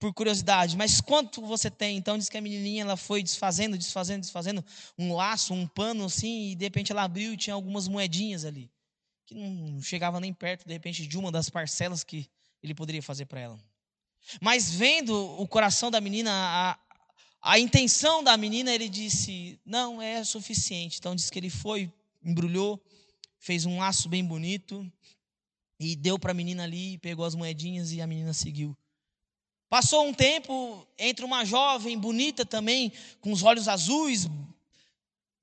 por 0.03 0.13
curiosidade, 0.13 0.77
mas 0.77 1.01
quanto 1.01 1.41
você 1.41 1.71
tem? 1.71 1.97
Então 1.97 2.19
diz 2.19 2.29
que 2.29 2.37
a 2.37 2.41
menininha 2.41 2.83
ela 2.83 2.97
foi 2.97 3.23
desfazendo, 3.23 3.79
desfazendo, 3.79 4.21
desfazendo 4.21 4.65
um 4.99 5.15
laço, 5.15 5.55
um 5.55 5.65
pano 5.65 6.07
assim, 6.07 6.51
e 6.51 6.55
de 6.57 6.65
repente 6.65 6.91
ela 6.91 7.05
abriu 7.05 7.33
e 7.33 7.37
tinha 7.37 7.55
algumas 7.55 7.87
moedinhas 7.87 8.45
ali, 8.45 8.69
que 9.25 9.33
não 9.33 9.81
chegava 9.81 10.19
nem 10.19 10.35
perto 10.35 10.67
de 10.67 10.73
repente 10.73 11.07
de 11.07 11.17
uma 11.17 11.31
das 11.31 11.49
parcelas 11.49 12.03
que 12.03 12.29
ele 12.61 12.75
poderia 12.75 13.01
fazer 13.01 13.27
para 13.27 13.39
ela. 13.39 13.65
Mas 14.41 14.75
vendo 14.75 15.15
o 15.41 15.47
coração 15.47 15.89
da 15.89 16.01
menina, 16.01 16.33
a, 16.33 16.79
a 17.41 17.61
intenção 17.61 18.25
da 18.25 18.37
menina, 18.37 18.75
ele 18.75 18.89
disse: 18.89 19.61
"Não 19.65 20.03
é 20.03 20.25
suficiente". 20.25 20.99
Então 20.99 21.15
diz 21.15 21.31
que 21.31 21.39
ele 21.39 21.51
foi, 21.51 21.89
embrulhou, 22.25 22.85
fez 23.39 23.65
um 23.67 23.79
laço 23.79 24.09
bem 24.09 24.25
bonito 24.25 24.85
e 25.79 25.95
deu 25.95 26.19
para 26.19 26.33
a 26.33 26.35
menina 26.35 26.65
ali, 26.65 26.99
pegou 26.99 27.25
as 27.25 27.37
moedinhas 27.37 27.93
e 27.93 28.03
a 28.03 28.07
menina 28.07 28.33
seguiu 28.33 28.77
Passou 29.73 30.07
um 30.07 30.13
tempo 30.13 30.87
entre 30.99 31.25
uma 31.25 31.47
jovem 31.47 31.99
bonita 31.99 32.45
também, 32.45 32.93
com 33.23 33.33
os 33.33 33.43
olhos 33.43 33.69
azuis, 33.69 34.29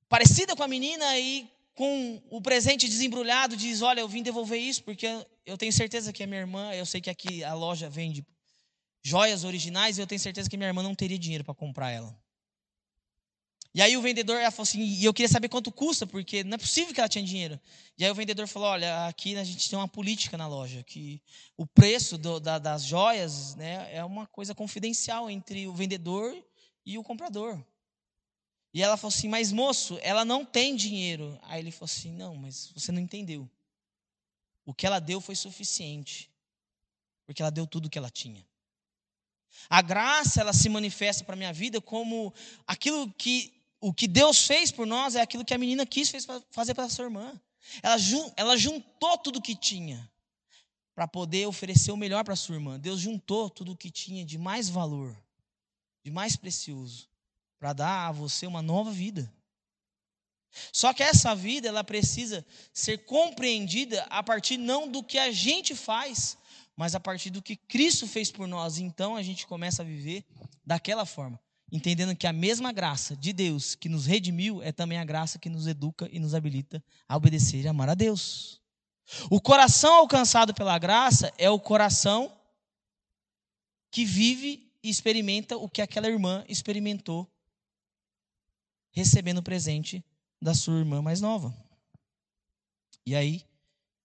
parecida 0.08 0.56
com 0.56 0.62
a 0.62 0.68
menina, 0.68 1.18
e 1.18 1.50
com 1.74 2.22
o 2.30 2.40
presente 2.40 2.88
desembrulhado, 2.88 3.58
diz: 3.58 3.82
Olha, 3.82 4.02
eu 4.02 4.08
vim 4.08 4.22
devolver 4.22 4.60
isso 4.60 4.84
porque 4.84 5.08
eu 5.48 5.58
tenho 5.58 5.74
certeza 5.74 6.14
que 6.14 6.22
a 6.22 6.28
minha 6.28 6.42
irmã, 6.42 6.72
eu 6.76 6.86
sei 6.86 7.02
que 7.02 7.10
aqui 7.10 7.44
a 7.44 7.56
loja 7.56 7.90
vende 7.90 8.24
joias 9.02 9.44
originais 9.44 9.98
e 9.98 10.02
eu 10.02 10.06
tenho 10.06 10.22
certeza 10.22 10.48
que 10.48 10.56
minha 10.56 10.70
irmã 10.70 10.84
não 10.84 10.94
teria 10.94 11.18
dinheiro 11.18 11.44
para 11.44 11.56
comprar 11.56 11.90
ela. 11.90 12.16
E 13.74 13.82
aí 13.82 13.96
o 13.96 14.02
vendedor 14.02 14.40
falou 14.52 14.64
assim, 14.64 14.82
e 14.82 15.06
eu 15.06 15.14
queria 15.14 15.30
saber 15.30 15.48
quanto 15.48 15.72
custa, 15.72 16.08
porque 16.08 16.44
não 16.44 16.56
é 16.56 16.58
possível 16.58 16.94
que 16.94 17.00
ela 17.00 17.08
tinha 17.08 17.24
dinheiro. 17.24 17.60
E 17.98 18.04
aí 18.04 18.10
o 18.10 18.16
vendedor 18.16 18.48
falou, 18.48 18.70
olha, 18.70 19.08
aqui 19.08 19.36
a 19.38 19.44
gente 19.44 19.70
tem 19.70 19.78
uma 19.78 19.88
política 19.88 20.38
na 20.38 20.48
loja, 20.48 20.84
que 20.84 21.22
o 21.56 21.68
preço 21.68 22.18
do, 22.18 22.40
da, 22.40 22.58
das 22.58 22.84
joias 22.84 23.56
né, 23.56 23.88
é 23.96 24.04
uma 24.04 24.26
coisa 24.26 24.56
confidencial 24.56 25.30
entre 25.30 25.68
o 25.68 25.74
vendedor 25.74 26.36
e 26.84 26.98
o 26.98 27.04
comprador. 27.04 27.64
E 28.74 28.82
ela 28.82 28.98
falou 28.98 29.14
assim, 29.14 29.28
mas 29.28 29.52
moço, 29.52 30.00
ela 30.02 30.26
não 30.26 30.44
tem 30.44 30.76
dinheiro. 30.76 31.38
Aí 31.44 31.62
ele 31.62 31.72
falou 31.72 31.86
assim, 31.86 32.12
não, 32.12 32.36
mas 32.36 32.72
você 32.74 32.92
não 32.92 33.00
entendeu. 33.00 33.50
O 34.66 34.74
que 34.74 34.86
ela 34.86 35.00
deu 35.00 35.22
foi 35.22 35.36
suficiente, 35.36 36.30
porque 37.26 37.42
ela 37.42 37.52
deu 37.52 37.68
tudo 37.68 37.86
o 37.86 37.90
que 37.90 37.98
ela 37.98 38.10
tinha. 38.10 38.46
A 39.70 39.82
graça, 39.82 40.42
ela 40.42 40.54
se 40.54 40.70
manifesta 40.70 41.24
para 41.24 41.34
a 41.34 41.38
minha 41.38 41.54
vida 41.54 41.82
como 41.82 42.34
aquilo 42.68 43.12
que 43.14 43.59
o 43.82 43.94
que 43.94 44.08
Deus 44.08 44.46
fez 44.46 44.72
por 44.72 44.86
nós 44.86 45.16
é 45.16 45.22
aquilo 45.22 45.46
que 45.46 45.54
a 45.54 45.58
menina 45.58 45.86
quis 45.86 46.12
fazer 46.52 46.74
para 46.74 46.90
sua 46.90 47.06
irmã. 47.06 47.40
Ela, 47.82 47.96
ela 48.36 48.58
juntou 48.58 49.18
tudo 49.18 49.40
o 49.40 49.42
que 49.42 49.56
tinha 49.56 50.10
para 50.94 51.08
poder 51.08 51.48
oferecer 51.48 51.92
o 51.92 51.98
melhor 51.98 52.24
para 52.24 52.36
sua 52.36 52.56
irmã. 52.56 52.80
Deus 52.80 53.00
juntou 53.00 53.50
tudo 53.50 53.72
o 53.72 53.78
que 53.78 53.90
tinha 53.90 54.26
de 54.26 54.38
mais 54.38 54.68
valor, 54.68 55.16
de 56.04 56.12
mais 56.12 56.36
precioso, 56.36 57.08
para 57.58 57.74
dar 57.74 58.08
a 58.08 58.12
você 58.12 58.46
uma 58.46 58.62
nova 58.62 58.92
vida. 58.92 59.32
Só 60.74 60.94
que 60.94 61.04
essa 61.04 61.36
vida 61.36 61.68
ela 61.68 61.84
precisa 61.84 62.46
ser 62.74 63.06
compreendida 63.06 64.04
a 64.10 64.22
partir 64.22 64.58
não 64.58 64.90
do 64.90 65.04
que 65.04 65.18
a 65.18 65.32
gente 65.32 65.76
faz, 65.76 66.38
mas 66.76 66.96
a 66.96 67.00
partir 67.00 67.30
do 67.30 67.42
que 67.42 67.56
Cristo 67.56 68.08
fez 68.08 68.32
por 68.32 68.48
nós. 68.48 68.78
Então 68.78 69.16
a 69.16 69.22
gente 69.22 69.46
começa 69.48 69.84
a 69.84 69.86
viver 69.86 70.26
daquela 70.66 71.06
forma 71.06 71.40
entendendo 71.72 72.16
que 72.16 72.28
a 72.28 72.34
mesma 72.34 72.72
graça 72.72 73.16
de 73.16 73.32
Deus 73.32 73.76
que 73.76 73.90
nos 73.90 74.06
redimiu 74.06 74.62
é 74.62 74.72
também 74.72 74.98
a 74.98 75.06
graça 75.06 75.38
que 75.38 75.50
nos 75.50 75.68
educa 75.68 76.10
e 76.12 76.20
nos 76.20 76.34
habilita 76.34 76.84
a 77.08 77.16
obedecer 77.16 77.64
e 77.64 77.68
amar 77.68 77.90
a 77.90 77.94
Deus. 77.94 78.62
O 79.30 79.42
coração 79.42 79.96
alcançado 79.96 80.54
pela 80.54 80.78
graça 80.78 81.34
é 81.38 81.50
o 81.50 81.60
coração 81.60 82.32
que 83.92 84.06
vive 84.06 84.72
e 84.84 84.90
experimenta 84.90 85.58
o 85.58 85.68
que 85.68 85.82
aquela 85.82 86.08
irmã 86.08 86.46
experimentou 86.48 87.28
recebendo 88.92 89.40
o 89.40 89.44
presente 89.44 90.04
da 90.42 90.54
sua 90.54 90.80
irmã 90.80 91.02
mais 91.02 91.22
nova. 91.22 91.56
E 93.06 93.16
aí, 93.16 93.44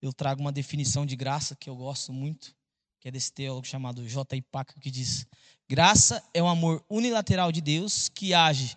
eu 0.00 0.12
trago 0.12 0.40
uma 0.40 0.53
definição 0.53 1.05
de 1.05 1.16
graça 1.16 1.55
que 1.57 1.68
eu 1.68 1.77
gosto 1.77 2.12
muito, 2.12 2.55
que 3.05 3.09
é 3.09 3.11
desse 3.11 3.31
teólogo 3.31 3.67
chamado 3.67 4.09
J. 4.09 4.40
Paca, 4.40 4.81
que 4.81 4.90
diz: 4.90 5.27
Graça 5.69 6.27
é 6.33 6.43
o 6.43 6.47
amor 6.47 6.83
unilateral 6.88 7.53
de 7.53 7.61
Deus 7.61 8.09
que 8.09 8.33
age 8.33 8.75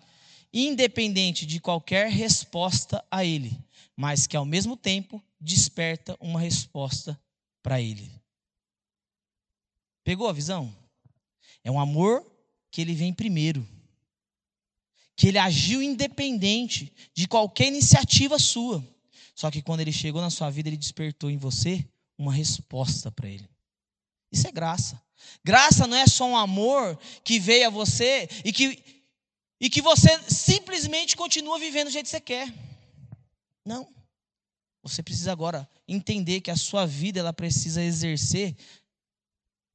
independente 0.52 1.46
de 1.46 1.58
qualquer 1.58 2.10
resposta 2.10 3.02
a 3.10 3.24
Ele, 3.24 3.58
mas 3.96 4.26
que 4.26 4.36
ao 4.36 4.44
mesmo 4.44 4.76
tempo 4.76 5.22
desperta 5.40 6.14
uma 6.20 6.38
resposta 6.38 7.18
para 7.62 7.80
Ele. 7.80 8.10
Pegou 10.04 10.28
a 10.28 10.32
visão? 10.34 10.76
É 11.64 11.70
um 11.70 11.80
amor 11.80 12.22
que 12.70 12.82
ele 12.82 12.94
vem 12.94 13.14
primeiro. 13.14 13.66
Que 15.16 15.28
ele 15.28 15.38
agiu 15.38 15.82
independente 15.82 16.92
de 17.14 17.26
qualquer 17.26 17.68
iniciativa 17.68 18.38
sua. 18.38 18.86
Só 19.34 19.50
que 19.50 19.62
quando 19.62 19.80
ele 19.80 19.92
chegou 19.92 20.20
na 20.20 20.30
sua 20.30 20.50
vida, 20.50 20.68
ele 20.68 20.76
despertou 20.76 21.30
em 21.30 21.38
você 21.38 21.86
uma 22.18 22.32
resposta 22.32 23.10
para 23.10 23.28
ele. 23.28 23.48
Isso 24.30 24.46
é 24.46 24.52
graça. 24.52 25.00
Graça 25.44 25.86
não 25.86 25.96
é 25.96 26.06
só 26.06 26.26
um 26.26 26.36
amor 26.36 26.98
que 27.24 27.38
veio 27.38 27.66
a 27.66 27.70
você 27.70 28.28
e 28.44 28.52
que, 28.52 28.82
e 29.60 29.70
que 29.70 29.80
você 29.80 30.08
simplesmente 30.28 31.16
continua 31.16 31.58
vivendo 31.58 31.88
do 31.88 31.92
jeito 31.92 32.06
que 32.06 32.10
você 32.10 32.20
quer. 32.20 32.52
Não. 33.64 33.88
Você 34.82 35.02
precisa 35.02 35.32
agora 35.32 35.68
entender 35.86 36.40
que 36.40 36.50
a 36.50 36.56
sua 36.56 36.86
vida 36.86 37.20
ela 37.20 37.32
precisa 37.32 37.82
exercer 37.82 38.56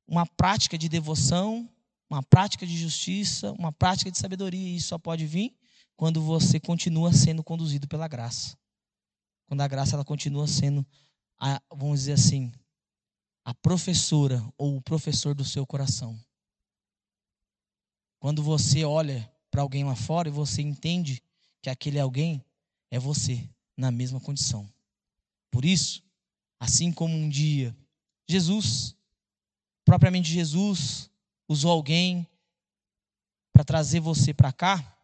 uma 0.07 0.25
prática 0.25 0.77
de 0.77 0.89
devoção, 0.89 1.69
uma 2.09 2.23
prática 2.23 2.65
de 2.65 2.77
justiça, 2.77 3.51
uma 3.53 3.71
prática 3.71 4.11
de 4.11 4.17
sabedoria. 4.17 4.69
E 4.69 4.77
isso 4.77 4.89
só 4.89 4.97
pode 4.97 5.25
vir 5.25 5.55
quando 5.95 6.21
você 6.21 6.59
continua 6.59 7.13
sendo 7.13 7.43
conduzido 7.43 7.87
pela 7.87 8.07
graça. 8.07 8.57
quando 9.47 9.61
a 9.61 9.67
graça 9.67 9.95
ela 9.95 10.05
continua 10.05 10.47
sendo, 10.47 10.85
a, 11.39 11.61
vamos 11.69 11.99
dizer 11.99 12.13
assim, 12.13 12.51
a 13.45 13.53
professora 13.53 14.43
ou 14.57 14.77
o 14.77 14.81
professor 14.81 15.35
do 15.35 15.43
seu 15.43 15.65
coração. 15.65 16.19
Quando 18.19 18.41
você 18.41 18.83
olha 18.83 19.29
para 19.51 19.61
alguém 19.61 19.83
lá 19.83 19.95
fora 19.95 20.29
e 20.29 20.31
você 20.31 20.61
entende 20.61 21.21
que 21.61 21.69
aquele 21.69 21.99
alguém 21.99 22.43
é 22.89 22.97
você, 22.97 23.49
na 23.75 23.91
mesma 23.91 24.19
condição. 24.19 24.71
Por 25.51 25.65
isso, 25.65 26.03
assim 26.59 26.91
como 26.91 27.13
um 27.15 27.29
dia 27.29 27.75
Jesus, 28.27 28.95
propriamente 29.85 30.31
Jesus, 30.31 31.09
usou 31.47 31.71
alguém 31.71 32.27
para 33.51 33.63
trazer 33.63 33.99
você 33.99 34.33
para 34.33 34.51
cá, 34.51 34.97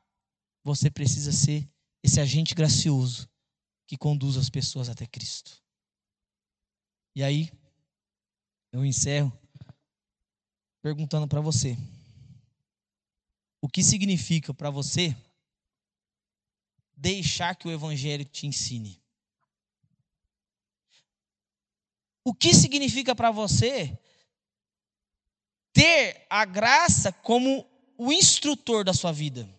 você 0.64 0.90
precisa 0.90 1.32
ser 1.32 1.70
esse 2.02 2.20
agente 2.20 2.56
gracioso 2.56 3.30
que 3.86 3.98
conduz 3.98 4.38
as 4.38 4.50
pessoas 4.50 4.90
até 4.90 5.06
Cristo. 5.06 5.62
E 7.16 7.24
aí, 7.24 7.52
eu 8.72 8.86
encerro 8.86 9.32
perguntando 10.82 11.28
para 11.28 11.42
você: 11.42 11.78
o 13.62 13.68
que 13.68 13.84
significa 13.84 14.54
para 14.54 14.70
você 14.70 15.16
deixar 16.96 17.56
que 17.56 17.68
o 17.68 17.72
Evangelho 17.72 18.26
te 18.26 18.48
ensine? 18.48 19.02
O 22.24 22.34
que 22.34 22.54
significa 22.54 23.16
para 23.16 23.32
você 23.32 23.98
ter 25.74 26.28
a 26.30 26.46
graça 26.46 27.12
como 27.12 27.66
o 27.98 28.12
instrutor 28.12 28.84
da 28.84 28.94
sua 28.94 29.12
vida? 29.12 29.50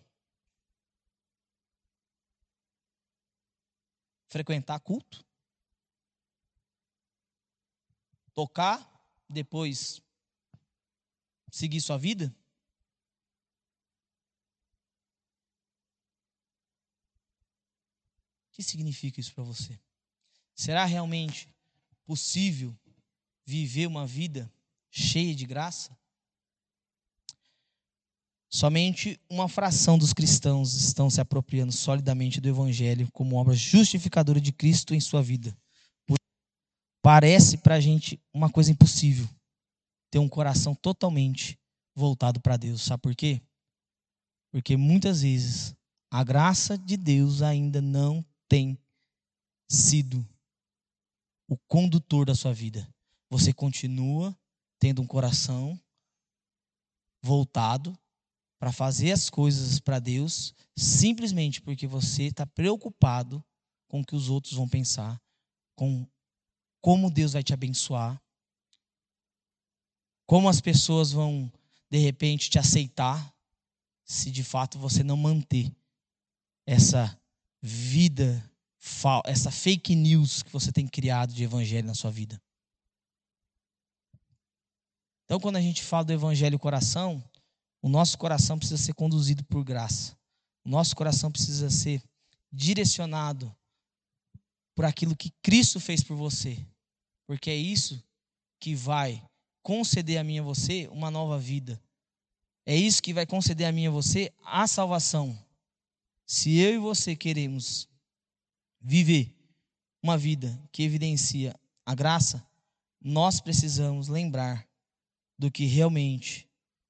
Frequentar 4.29 4.79
culto? 4.79 5.25
Tocar, 8.33 8.90
depois 9.31 10.01
seguir 11.49 11.81
sua 11.81 11.97
vida? 11.97 12.33
O 18.49 18.53
que 18.53 18.63
significa 18.63 19.19
isso 19.19 19.33
para 19.33 19.43
você? 19.43 19.79
Será 20.53 20.85
realmente 20.85 21.53
possível 22.05 22.77
viver 23.45 23.87
uma 23.87 24.05
vida 24.05 24.51
cheia 24.89 25.33
de 25.33 25.45
graça? 25.45 25.97
Somente 28.49 29.17
uma 29.29 29.47
fração 29.47 29.97
dos 29.97 30.11
cristãos 30.11 30.73
estão 30.73 31.09
se 31.09 31.21
apropriando 31.21 31.71
solidamente 31.71 32.41
do 32.41 32.49
Evangelho 32.49 33.09
como 33.13 33.37
obra 33.37 33.55
justificadora 33.55 34.41
de 34.41 34.51
Cristo 34.51 34.93
em 34.93 34.99
sua 34.99 35.23
vida. 35.23 35.57
Parece 37.01 37.57
para 37.57 37.75
a 37.75 37.79
gente 37.79 38.19
uma 38.33 38.49
coisa 38.49 38.71
impossível 38.71 39.27
ter 40.11 40.19
um 40.19 40.29
coração 40.29 40.75
totalmente 40.75 41.59
voltado 41.95 42.39
para 42.39 42.57
Deus. 42.57 42.81
Sabe 42.81 43.01
por 43.01 43.15
quê? 43.15 43.41
Porque 44.51 44.77
muitas 44.77 45.21
vezes 45.21 45.75
a 46.11 46.23
graça 46.23 46.77
de 46.77 46.97
Deus 46.97 47.41
ainda 47.41 47.81
não 47.81 48.23
tem 48.47 48.77
sido 49.69 50.27
o 51.49 51.57
condutor 51.57 52.25
da 52.25 52.35
sua 52.35 52.53
vida. 52.53 52.87
Você 53.29 53.53
continua 53.53 54.37
tendo 54.77 55.01
um 55.01 55.07
coração 55.07 55.79
voltado 57.23 57.97
para 58.59 58.71
fazer 58.71 59.11
as 59.11 59.29
coisas 59.29 59.79
para 59.79 59.99
Deus, 59.99 60.53
simplesmente 60.77 61.61
porque 61.61 61.87
você 61.87 62.23
está 62.23 62.45
preocupado 62.45 63.43
com 63.87 64.01
o 64.01 64.05
que 64.05 64.15
os 64.15 64.29
outros 64.29 64.53
vão 64.53 64.67
pensar, 64.67 65.19
com 65.75 66.05
como 66.81 67.11
Deus 67.11 67.33
vai 67.33 67.43
te 67.43 67.53
abençoar, 67.53 68.21
como 70.25 70.49
as 70.49 70.59
pessoas 70.59 71.11
vão, 71.11 71.51
de 71.89 71.97
repente, 71.99 72.49
te 72.49 72.57
aceitar, 72.57 73.33
se 74.03 74.31
de 74.31 74.43
fato 74.43 74.79
você 74.79 75.03
não 75.03 75.15
manter 75.15 75.71
essa 76.65 77.17
vida, 77.61 78.43
essa 79.25 79.51
fake 79.51 79.95
news 79.95 80.41
que 80.41 80.51
você 80.51 80.71
tem 80.71 80.87
criado 80.87 81.33
de 81.33 81.43
evangelho 81.43 81.87
na 81.87 81.93
sua 81.93 82.09
vida. 82.09 82.41
Então, 85.25 85.39
quando 85.39 85.57
a 85.57 85.61
gente 85.61 85.83
fala 85.83 86.05
do 86.05 86.13
evangelho 86.13 86.59
coração, 86.59 87.23
o 87.81 87.87
nosso 87.87 88.17
coração 88.17 88.57
precisa 88.57 88.81
ser 88.81 88.93
conduzido 88.93 89.43
por 89.45 89.63
graça. 89.63 90.17
O 90.63 90.69
nosso 90.69 90.95
coração 90.95 91.31
precisa 91.31 91.69
ser 91.69 92.03
direcionado 92.51 93.55
por 94.75 94.85
aquilo 94.85 95.15
que 95.15 95.31
Cristo 95.41 95.79
fez 95.79 96.03
por 96.03 96.15
você. 96.15 96.65
Porque 97.31 97.49
é 97.49 97.55
isso 97.55 98.03
que 98.59 98.75
vai 98.75 99.25
conceder 99.63 100.17
a 100.17 100.23
mim 100.23 100.35
e 100.35 100.39
a 100.39 100.43
você 100.43 100.89
uma 100.91 101.09
nova 101.09 101.39
vida. 101.39 101.81
É 102.65 102.75
isso 102.75 103.01
que 103.01 103.13
vai 103.13 103.25
conceder 103.25 103.67
a 103.67 103.71
mim 103.71 103.83
e 103.83 103.87
a 103.87 103.89
você 103.89 104.33
a 104.43 104.67
salvação. 104.67 105.41
Se 106.27 106.57
eu 106.57 106.73
e 106.73 106.77
você 106.77 107.15
queremos 107.15 107.87
viver 108.81 109.33
uma 110.03 110.17
vida 110.17 110.61
que 110.73 110.83
evidencia 110.83 111.55
a 111.85 111.95
graça, 111.95 112.45
nós 112.99 113.39
precisamos 113.39 114.09
lembrar 114.09 114.67
do 115.39 115.49
que 115.49 115.63
realmente 115.63 116.45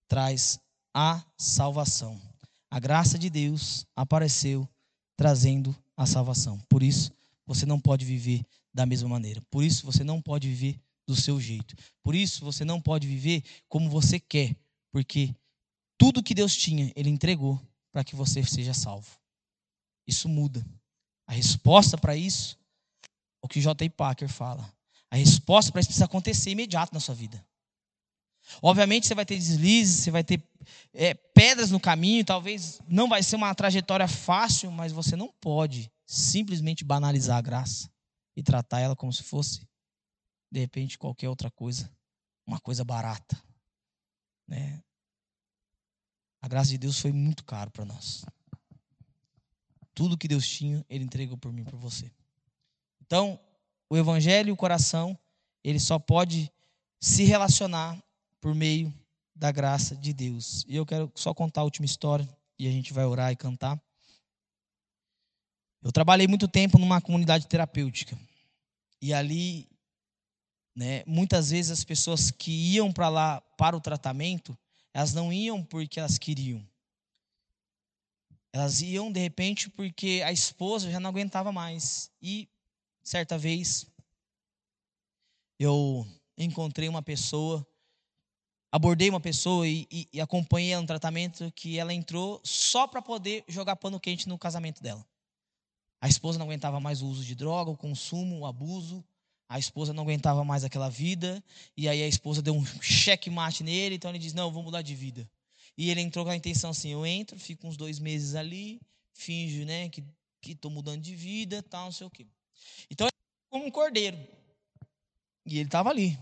traz 0.07 0.59
a 0.91 1.23
salvação. 1.37 2.19
A 2.67 2.79
graça 2.79 3.19
de 3.19 3.29
Deus 3.29 3.85
apareceu 3.95 4.67
trazendo 5.15 5.77
a 5.95 6.07
salvação. 6.07 6.59
Por 6.67 6.81
isso, 6.81 7.11
você 7.53 7.65
não 7.65 7.79
pode 7.79 8.05
viver 8.05 8.45
da 8.73 8.85
mesma 8.85 9.09
maneira. 9.09 9.41
Por 9.51 9.63
isso, 9.63 9.85
você 9.85 10.03
não 10.03 10.21
pode 10.21 10.47
viver 10.47 10.79
do 11.05 11.15
seu 11.15 11.39
jeito. 11.39 11.75
Por 12.01 12.15
isso, 12.15 12.45
você 12.45 12.63
não 12.63 12.81
pode 12.81 13.05
viver 13.05 13.43
como 13.67 13.89
você 13.89 14.19
quer, 14.19 14.55
porque 14.89 15.35
tudo 15.97 16.23
que 16.23 16.33
Deus 16.33 16.55
tinha, 16.55 16.91
Ele 16.95 17.09
entregou 17.09 17.61
para 17.91 18.05
que 18.05 18.15
você 18.15 18.41
seja 18.43 18.73
salvo. 18.73 19.19
Isso 20.07 20.29
muda. 20.29 20.65
A 21.27 21.33
resposta 21.33 21.97
para 21.97 22.15
isso, 22.15 22.57
o 23.41 23.47
que 23.47 23.59
J. 23.59 23.89
Packer 23.89 24.29
fala. 24.29 24.73
A 25.09 25.17
resposta 25.17 25.71
para 25.71 25.81
isso 25.81 25.89
precisa 25.89 26.05
acontecer 26.05 26.51
imediato 26.51 26.93
na 26.93 27.01
sua 27.01 27.13
vida. 27.13 27.45
Obviamente 28.61 29.07
você 29.07 29.13
vai 29.13 29.25
ter 29.25 29.35
deslizes, 29.35 30.03
você 30.03 30.11
vai 30.11 30.23
ter 30.23 30.41
é, 30.93 31.13
pedras 31.13 31.69
no 31.69 31.79
caminho, 31.79 32.23
talvez 32.23 32.79
não 32.87 33.09
vai 33.09 33.21
ser 33.21 33.35
uma 33.35 33.53
trajetória 33.53 34.07
fácil, 34.07 34.71
mas 34.71 34.91
você 34.91 35.15
não 35.15 35.27
pode 35.39 35.91
simplesmente 36.11 36.83
banalizar 36.83 37.37
a 37.37 37.41
graça 37.41 37.89
e 38.35 38.43
tratar 38.43 38.81
ela 38.81 38.97
como 38.97 39.13
se 39.13 39.23
fosse, 39.23 39.65
de 40.51 40.59
repente, 40.59 40.97
qualquer 40.97 41.29
outra 41.29 41.49
coisa, 41.49 41.89
uma 42.45 42.59
coisa 42.59 42.83
barata. 42.83 43.41
Né? 44.45 44.83
A 46.41 46.49
graça 46.49 46.71
de 46.71 46.77
Deus 46.77 46.99
foi 46.99 47.13
muito 47.13 47.45
caro 47.45 47.71
para 47.71 47.85
nós. 47.85 48.25
Tudo 49.93 50.17
que 50.17 50.27
Deus 50.27 50.45
tinha, 50.45 50.85
Ele 50.89 51.05
entregou 51.05 51.37
por 51.37 51.53
mim, 51.53 51.63
por 51.63 51.79
você. 51.79 52.11
Então, 53.01 53.39
o 53.89 53.95
Evangelho 53.95 54.49
e 54.49 54.51
o 54.51 54.57
coração, 54.57 55.17
ele 55.63 55.79
só 55.79 55.97
pode 55.97 56.51
se 56.99 57.23
relacionar 57.23 58.01
por 58.41 58.53
meio 58.53 58.93
da 59.33 59.49
graça 59.49 59.95
de 59.95 60.11
Deus. 60.11 60.65
E 60.67 60.75
eu 60.75 60.85
quero 60.85 61.09
só 61.15 61.33
contar 61.33 61.61
a 61.61 61.65
última 61.65 61.85
história 61.85 62.27
e 62.59 62.67
a 62.67 62.71
gente 62.71 62.91
vai 62.91 63.05
orar 63.05 63.31
e 63.31 63.35
cantar. 63.35 63.81
Eu 65.81 65.91
trabalhei 65.91 66.27
muito 66.27 66.47
tempo 66.47 66.77
numa 66.77 67.01
comunidade 67.01 67.47
terapêutica. 67.47 68.17
E 69.01 69.13
ali, 69.13 69.67
né, 70.75 71.03
muitas 71.07 71.49
vezes 71.49 71.71
as 71.71 71.83
pessoas 71.83 72.29
que 72.29 72.51
iam 72.51 72.91
para 72.91 73.09
lá 73.09 73.41
para 73.57 73.75
o 73.75 73.81
tratamento, 73.81 74.57
elas 74.93 75.13
não 75.13 75.33
iam 75.33 75.63
porque 75.63 75.99
elas 75.99 76.17
queriam. 76.17 76.65
Elas 78.53 78.81
iam 78.81 79.11
de 79.11 79.19
repente 79.19 79.69
porque 79.69 80.21
a 80.25 80.31
esposa 80.31 80.91
já 80.91 80.99
não 80.99 81.09
aguentava 81.09 81.51
mais. 81.51 82.11
E 82.21 82.47
certa 83.01 83.37
vez 83.37 83.87
eu 85.59 86.05
encontrei 86.37 86.89
uma 86.89 87.01
pessoa 87.01 87.65
abordei 88.71 89.09
uma 89.09 89.19
pessoa 89.19 89.67
e, 89.67 89.85
e, 89.91 90.07
e 90.13 90.21
acompanhei 90.21 90.71
ela 90.71 90.81
no 90.81 90.87
tratamento 90.87 91.51
que 91.53 91.77
ela 91.77 91.93
entrou 91.93 92.39
só 92.43 92.87
para 92.87 93.01
poder 93.01 93.43
jogar 93.47 93.75
pano 93.75 93.99
quente 93.99 94.29
no 94.29 94.37
casamento 94.39 94.81
dela. 94.81 95.05
A 96.01 96.09
esposa 96.09 96.39
não 96.39 96.47
aguentava 96.47 96.79
mais 96.79 97.01
o 97.01 97.07
uso 97.07 97.23
de 97.23 97.35
droga, 97.35 97.69
o 97.69 97.77
consumo, 97.77 98.39
o 98.39 98.45
abuso. 98.45 99.05
A 99.47 99.59
esposa 99.59 99.93
não 99.93 100.03
aguentava 100.03 100.43
mais 100.43 100.63
aquela 100.63 100.89
vida. 100.89 101.43
E 101.77 101.87
aí 101.87 102.01
a 102.01 102.07
esposa 102.07 102.41
deu 102.41 102.55
um 102.55 102.65
checkmate 102.81 103.63
nele. 103.63 103.95
Então 103.95 104.09
ele 104.09 104.19
diz: 104.19 104.33
Não, 104.33 104.47
eu 104.47 104.51
vou 104.51 104.63
mudar 104.63 104.81
de 104.81 104.95
vida. 104.95 105.29
E 105.77 105.89
ele 105.89 106.01
entrou 106.01 106.25
com 106.25 106.31
a 106.31 106.35
intenção 106.35 106.71
assim: 106.71 106.89
Eu 106.89 107.05
entro, 107.05 107.39
fico 107.39 107.67
uns 107.67 107.77
dois 107.77 107.99
meses 107.99 108.33
ali, 108.33 108.81
finjo 109.13 109.63
né, 109.63 109.87
que 109.89 110.03
estou 110.43 110.71
mudando 110.71 111.01
de 111.01 111.15
vida, 111.15 111.61
tal, 111.61 111.85
não 111.85 111.91
sei 111.91 112.07
o 112.07 112.09
quê. 112.09 112.25
Então 112.89 113.05
ele 113.05 113.13
como 113.49 113.65
um 113.65 113.71
cordeiro. 113.71 114.17
E 115.45 115.59
ele 115.59 115.67
estava 115.67 115.89
ali. 115.89 116.17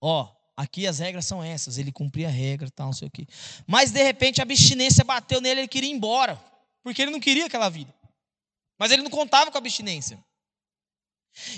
Ó, 0.00 0.28
Aqui 0.56 0.86
as 0.86 0.98
regras 0.98 1.26
são 1.26 1.42
essas. 1.42 1.78
Ele 1.78 1.90
cumpria 1.90 2.28
a 2.28 2.30
regra, 2.30 2.70
tal, 2.70 2.86
não 2.86 2.92
sei 2.92 3.08
o 3.08 3.10
quê. 3.10 3.26
Mas 3.66 3.90
de 3.90 4.02
repente 4.02 4.40
a 4.40 4.44
abstinência 4.44 5.04
bateu 5.04 5.40
nele, 5.40 5.62
ele 5.62 5.68
queria 5.68 5.90
ir 5.90 5.94
embora, 5.94 6.36
porque 6.82 7.02
ele 7.02 7.10
não 7.10 7.20
queria 7.20 7.46
aquela 7.46 7.68
vida. 7.68 7.92
Mas 8.82 8.90
ele 8.90 9.02
não 9.02 9.10
contava 9.10 9.48
com 9.48 9.56
a 9.56 9.60
abstinência. 9.60 10.18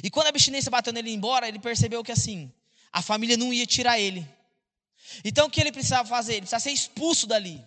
E 0.03 0.11
quando 0.11 0.27
a 0.27 0.29
abstinência 0.29 0.71
bateu 0.71 0.93
nele 0.93 1.11
embora, 1.11 1.49
ele 1.49 1.59
percebeu 1.59 2.05
que 2.05 2.13
assim, 2.13 2.53
a 2.93 3.01
família 3.01 3.35
não 3.35 3.51
ia 3.51 3.65
tirar 3.65 3.99
ele. 3.99 4.29
Então 5.25 5.47
o 5.47 5.51
que 5.51 5.59
ele 5.59 5.73
precisava 5.73 6.07
fazer? 6.07 6.33
Ele 6.33 6.41
precisava 6.43 6.61
ser 6.61 6.73
expulso 6.73 7.27
dali. 7.27 7.67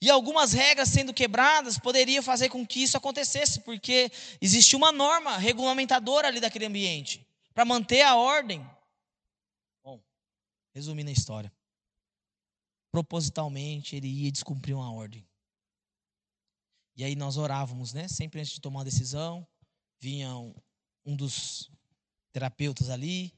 E 0.00 0.08
algumas 0.08 0.54
regras 0.54 0.88
sendo 0.88 1.12
quebradas 1.12 1.78
poderiam 1.78 2.22
fazer 2.22 2.48
com 2.48 2.66
que 2.66 2.82
isso 2.82 2.96
acontecesse, 2.96 3.60
porque 3.60 4.10
existia 4.40 4.78
uma 4.78 4.90
norma 4.90 5.36
regulamentadora 5.36 6.28
ali 6.28 6.40
daquele 6.40 6.64
ambiente, 6.64 7.28
para 7.52 7.66
manter 7.66 8.00
a 8.00 8.16
ordem. 8.16 8.66
Bom, 9.84 10.02
resumindo 10.74 11.10
a 11.10 11.12
história. 11.12 11.52
Propositalmente 12.90 13.96
ele 13.96 14.08
ia 14.08 14.32
descumprir 14.32 14.74
uma 14.74 14.90
ordem. 14.90 15.27
E 16.98 17.04
aí 17.04 17.14
nós 17.14 17.36
orávamos, 17.36 17.92
né? 17.92 18.08
Sempre 18.08 18.40
antes 18.40 18.52
de 18.54 18.60
tomar 18.60 18.80
uma 18.80 18.84
decisão, 18.84 19.46
vinha 20.00 20.36
um, 20.36 20.52
um 21.06 21.14
dos 21.14 21.70
terapeutas 22.32 22.90
ali 22.90 23.32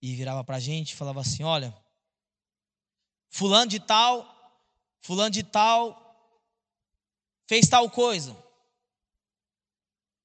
e 0.00 0.14
virava 0.14 0.44
para 0.44 0.56
a 0.56 0.60
gente 0.60 0.92
e 0.92 0.94
falava 0.94 1.20
assim: 1.20 1.42
Olha, 1.42 1.76
Fulano 3.28 3.68
de 3.68 3.80
tal, 3.80 4.24
Fulano 5.00 5.30
de 5.30 5.42
tal 5.42 5.98
fez 7.48 7.68
tal 7.68 7.90
coisa. 7.90 8.40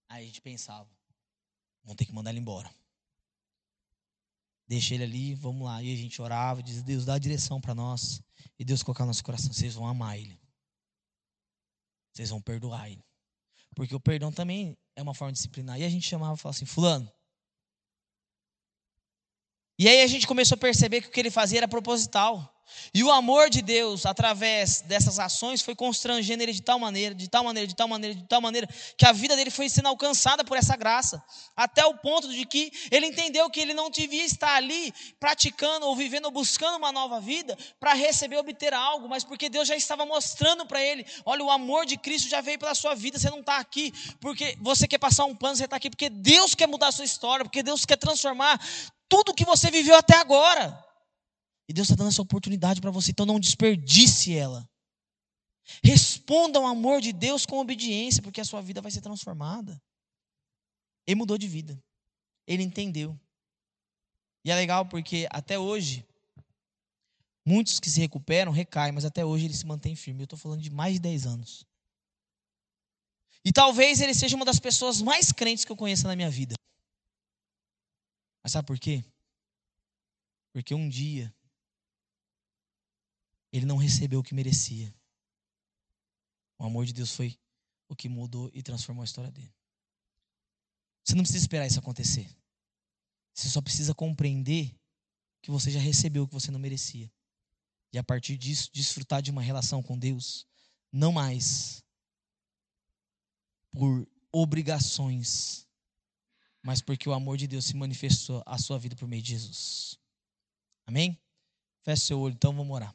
Aí 0.07 0.21
a 0.21 0.27
gente 0.27 0.39
pensava: 0.39 0.87
Vamos 1.83 1.97
ter 1.97 2.05
que 2.05 2.13
mandar 2.13 2.29
ele 2.29 2.39
embora. 2.39 2.71
Deixa 4.67 4.93
ele 4.93 5.03
ali, 5.03 5.33
vamos 5.33 5.65
lá. 5.65 5.81
E 5.81 5.91
a 5.91 5.97
gente 5.97 6.21
orava, 6.21 6.61
dizia: 6.61 6.83
Deus, 6.83 7.05
dá 7.05 7.15
a 7.15 7.19
direção 7.19 7.59
para 7.59 7.73
nós. 7.73 8.21
E 8.59 8.63
Deus 8.63 8.83
colocar 8.83 9.03
no 9.03 9.07
nosso 9.07 9.23
coração: 9.23 9.51
vocês 9.51 9.73
vão 9.73 9.87
amar 9.87 10.19
ele. 10.19 10.39
Vocês 12.17 12.31
vão 12.31 12.41
perdoar 12.41 12.89
ele. 12.89 13.05
Porque 13.75 13.93
o 13.93 13.99
perdão 13.99 14.31
também 14.31 14.75
é 14.95 15.03
uma 15.03 15.13
forma 15.13 15.31
de 15.31 15.37
disciplinar. 15.37 15.79
E 15.79 15.83
a 15.83 15.89
gente 15.89 16.07
chamava 16.07 16.33
e 16.33 16.37
falava 16.37 16.55
assim: 16.55 16.65
Fulano. 16.65 17.11
E 19.77 19.87
aí 19.87 20.01
a 20.01 20.07
gente 20.07 20.25
começou 20.25 20.55
a 20.55 20.59
perceber 20.59 21.01
que 21.01 21.09
o 21.09 21.11
que 21.11 21.19
ele 21.19 21.29
fazia 21.29 21.59
era 21.59 21.67
proposital. 21.67 22.51
E 22.93 23.03
o 23.03 23.11
amor 23.11 23.49
de 23.49 23.61
Deus, 23.61 24.05
através 24.05 24.81
dessas 24.81 25.19
ações, 25.19 25.61
foi 25.61 25.75
constrangendo 25.75 26.43
ele 26.43 26.53
de 26.53 26.61
tal 26.61 26.79
maneira, 26.79 27.13
de 27.13 27.27
tal 27.27 27.43
maneira, 27.43 27.67
de 27.67 27.75
tal 27.75 27.87
maneira, 27.87 28.15
de 28.15 28.23
tal 28.23 28.41
maneira, 28.41 28.67
que 28.97 29.05
a 29.05 29.11
vida 29.11 29.35
dele 29.35 29.49
foi 29.49 29.69
sendo 29.69 29.87
alcançada 29.87 30.43
por 30.43 30.57
essa 30.57 30.75
graça. 30.75 31.23
Até 31.55 31.85
o 31.85 31.95
ponto 31.95 32.27
de 32.31 32.45
que 32.45 32.71
ele 32.91 33.07
entendeu 33.07 33.49
que 33.49 33.59
ele 33.59 33.73
não 33.73 33.89
devia 33.89 34.25
estar 34.25 34.55
ali 34.55 34.93
praticando 35.19 35.85
ou 35.85 35.95
vivendo 35.95 36.25
ou 36.25 36.31
buscando 36.31 36.77
uma 36.77 36.91
nova 36.91 37.19
vida 37.19 37.57
para 37.79 37.93
receber, 37.93 38.37
obter 38.37 38.73
algo, 38.73 39.07
mas 39.07 39.23
porque 39.23 39.49
Deus 39.49 39.67
já 39.67 39.75
estava 39.75 40.05
mostrando 40.05 40.65
para 40.65 40.81
ele: 40.81 41.05
olha, 41.25 41.43
o 41.43 41.51
amor 41.51 41.85
de 41.85 41.97
Cristo 41.97 42.29
já 42.29 42.41
veio 42.41 42.59
pela 42.59 42.75
sua 42.75 42.95
vida, 42.95 43.19
você 43.19 43.29
não 43.29 43.39
está 43.39 43.57
aqui 43.57 43.93
porque 44.19 44.57
você 44.61 44.87
quer 44.87 44.97
passar 44.97 45.25
um 45.25 45.35
pano, 45.35 45.55
você 45.55 45.65
está 45.65 45.75
aqui 45.75 45.89
porque 45.89 46.09
Deus 46.09 46.55
quer 46.55 46.67
mudar 46.67 46.87
a 46.87 46.91
sua 46.91 47.05
história, 47.05 47.45
porque 47.45 47.63
Deus 47.63 47.85
quer 47.85 47.97
transformar 47.97 48.59
tudo 49.09 49.33
que 49.33 49.45
você 49.45 49.71
viveu 49.71 49.95
até 49.95 50.17
agora. 50.17 50.86
E 51.67 51.73
Deus 51.73 51.87
está 51.87 51.95
dando 51.95 52.09
essa 52.09 52.21
oportunidade 52.21 52.79
para 52.79 52.91
você, 52.91 53.11
então 53.11 53.25
não 53.25 53.39
desperdice 53.39 54.33
ela. 54.35 54.67
Responda 55.83 56.59
ao 56.59 56.65
amor 56.65 57.01
de 57.01 57.11
Deus 57.11 57.45
com 57.45 57.59
obediência, 57.59 58.23
porque 58.23 58.39
a 58.39 58.45
sua 58.45 58.61
vida 58.61 58.81
vai 58.81 58.89
ser 58.89 59.01
transformada. 59.01 59.81
Ele 61.05 61.15
mudou 61.15 61.37
de 61.37 61.47
vida. 61.47 61.81
Ele 62.45 62.63
entendeu. 62.63 63.19
E 64.45 64.51
é 64.51 64.55
legal 64.55 64.85
porque 64.85 65.27
até 65.29 65.59
hoje, 65.59 66.07
muitos 67.45 67.81
que 67.81 67.89
se 67.89 67.99
recuperam 67.99 68.51
recaem, 68.51 68.93
mas 68.93 69.03
até 69.03 69.25
hoje 69.25 69.45
ele 69.45 69.53
se 69.53 69.65
mantém 69.65 69.93
firme. 69.93 70.21
Eu 70.21 70.25
estou 70.25 70.39
falando 70.39 70.61
de 70.61 70.69
mais 70.69 70.93
de 70.93 70.99
10 70.99 71.25
anos. 71.25 71.65
E 73.43 73.51
talvez 73.51 73.99
ele 73.99 74.13
seja 74.13 74.35
uma 74.37 74.45
das 74.45 74.59
pessoas 74.59 75.01
mais 75.01 75.33
crentes 75.33 75.65
que 75.65 75.71
eu 75.71 75.75
conheço 75.75 76.07
na 76.07 76.15
minha 76.15 76.29
vida. 76.29 76.55
Mas 78.41 78.53
sabe 78.53 78.65
por 78.65 78.79
quê? 78.79 79.03
Porque 80.53 80.73
um 80.73 80.87
dia 80.87 81.33
ele 83.57 83.65
não 83.65 83.77
recebeu 83.77 84.19
o 84.19 84.23
que 84.23 84.33
merecia. 84.33 84.93
O 86.59 86.65
amor 86.65 86.85
de 86.85 86.93
Deus 86.93 87.15
foi 87.15 87.37
o 87.87 87.95
que 87.95 88.09
mudou 88.09 88.49
e 88.53 88.61
transformou 88.61 89.01
a 89.01 89.05
história 89.05 89.31
dele. 89.31 89.53
Você 91.03 91.15
não 91.15 91.23
precisa 91.23 91.43
esperar 91.43 91.67
isso 91.67 91.79
acontecer. 91.79 92.29
Você 93.33 93.49
só 93.49 93.61
precisa 93.61 93.93
compreender 93.93 94.75
que 95.41 95.51
você 95.51 95.71
já 95.71 95.79
recebeu 95.79 96.23
o 96.23 96.27
que 96.27 96.33
você 96.33 96.51
não 96.51 96.59
merecia. 96.59 97.11
E 97.93 97.97
a 97.97 98.03
partir 98.03 98.37
disso, 98.37 98.69
desfrutar 98.73 99.21
de 99.21 99.31
uma 99.31 99.41
relação 99.41 99.81
com 99.81 99.97
Deus, 99.97 100.45
não 100.91 101.11
mais 101.11 101.83
por 103.71 104.07
obrigações, 104.31 105.65
mas 106.61 106.81
porque 106.81 107.07
o 107.07 107.13
amor 107.13 107.37
de 107.37 107.47
Deus 107.47 107.65
se 107.65 107.75
manifestou 107.75 108.43
à 108.45 108.57
sua 108.57 108.77
vida 108.77 108.95
por 108.95 109.07
meio 109.07 109.21
de 109.21 109.29
Jesus. 109.29 109.97
Amém? 110.85 111.17
Feche 111.83 112.07
seu 112.07 112.19
olho, 112.19 112.33
então 112.33 112.53
vamos 112.53 112.75
orar. 112.75 112.93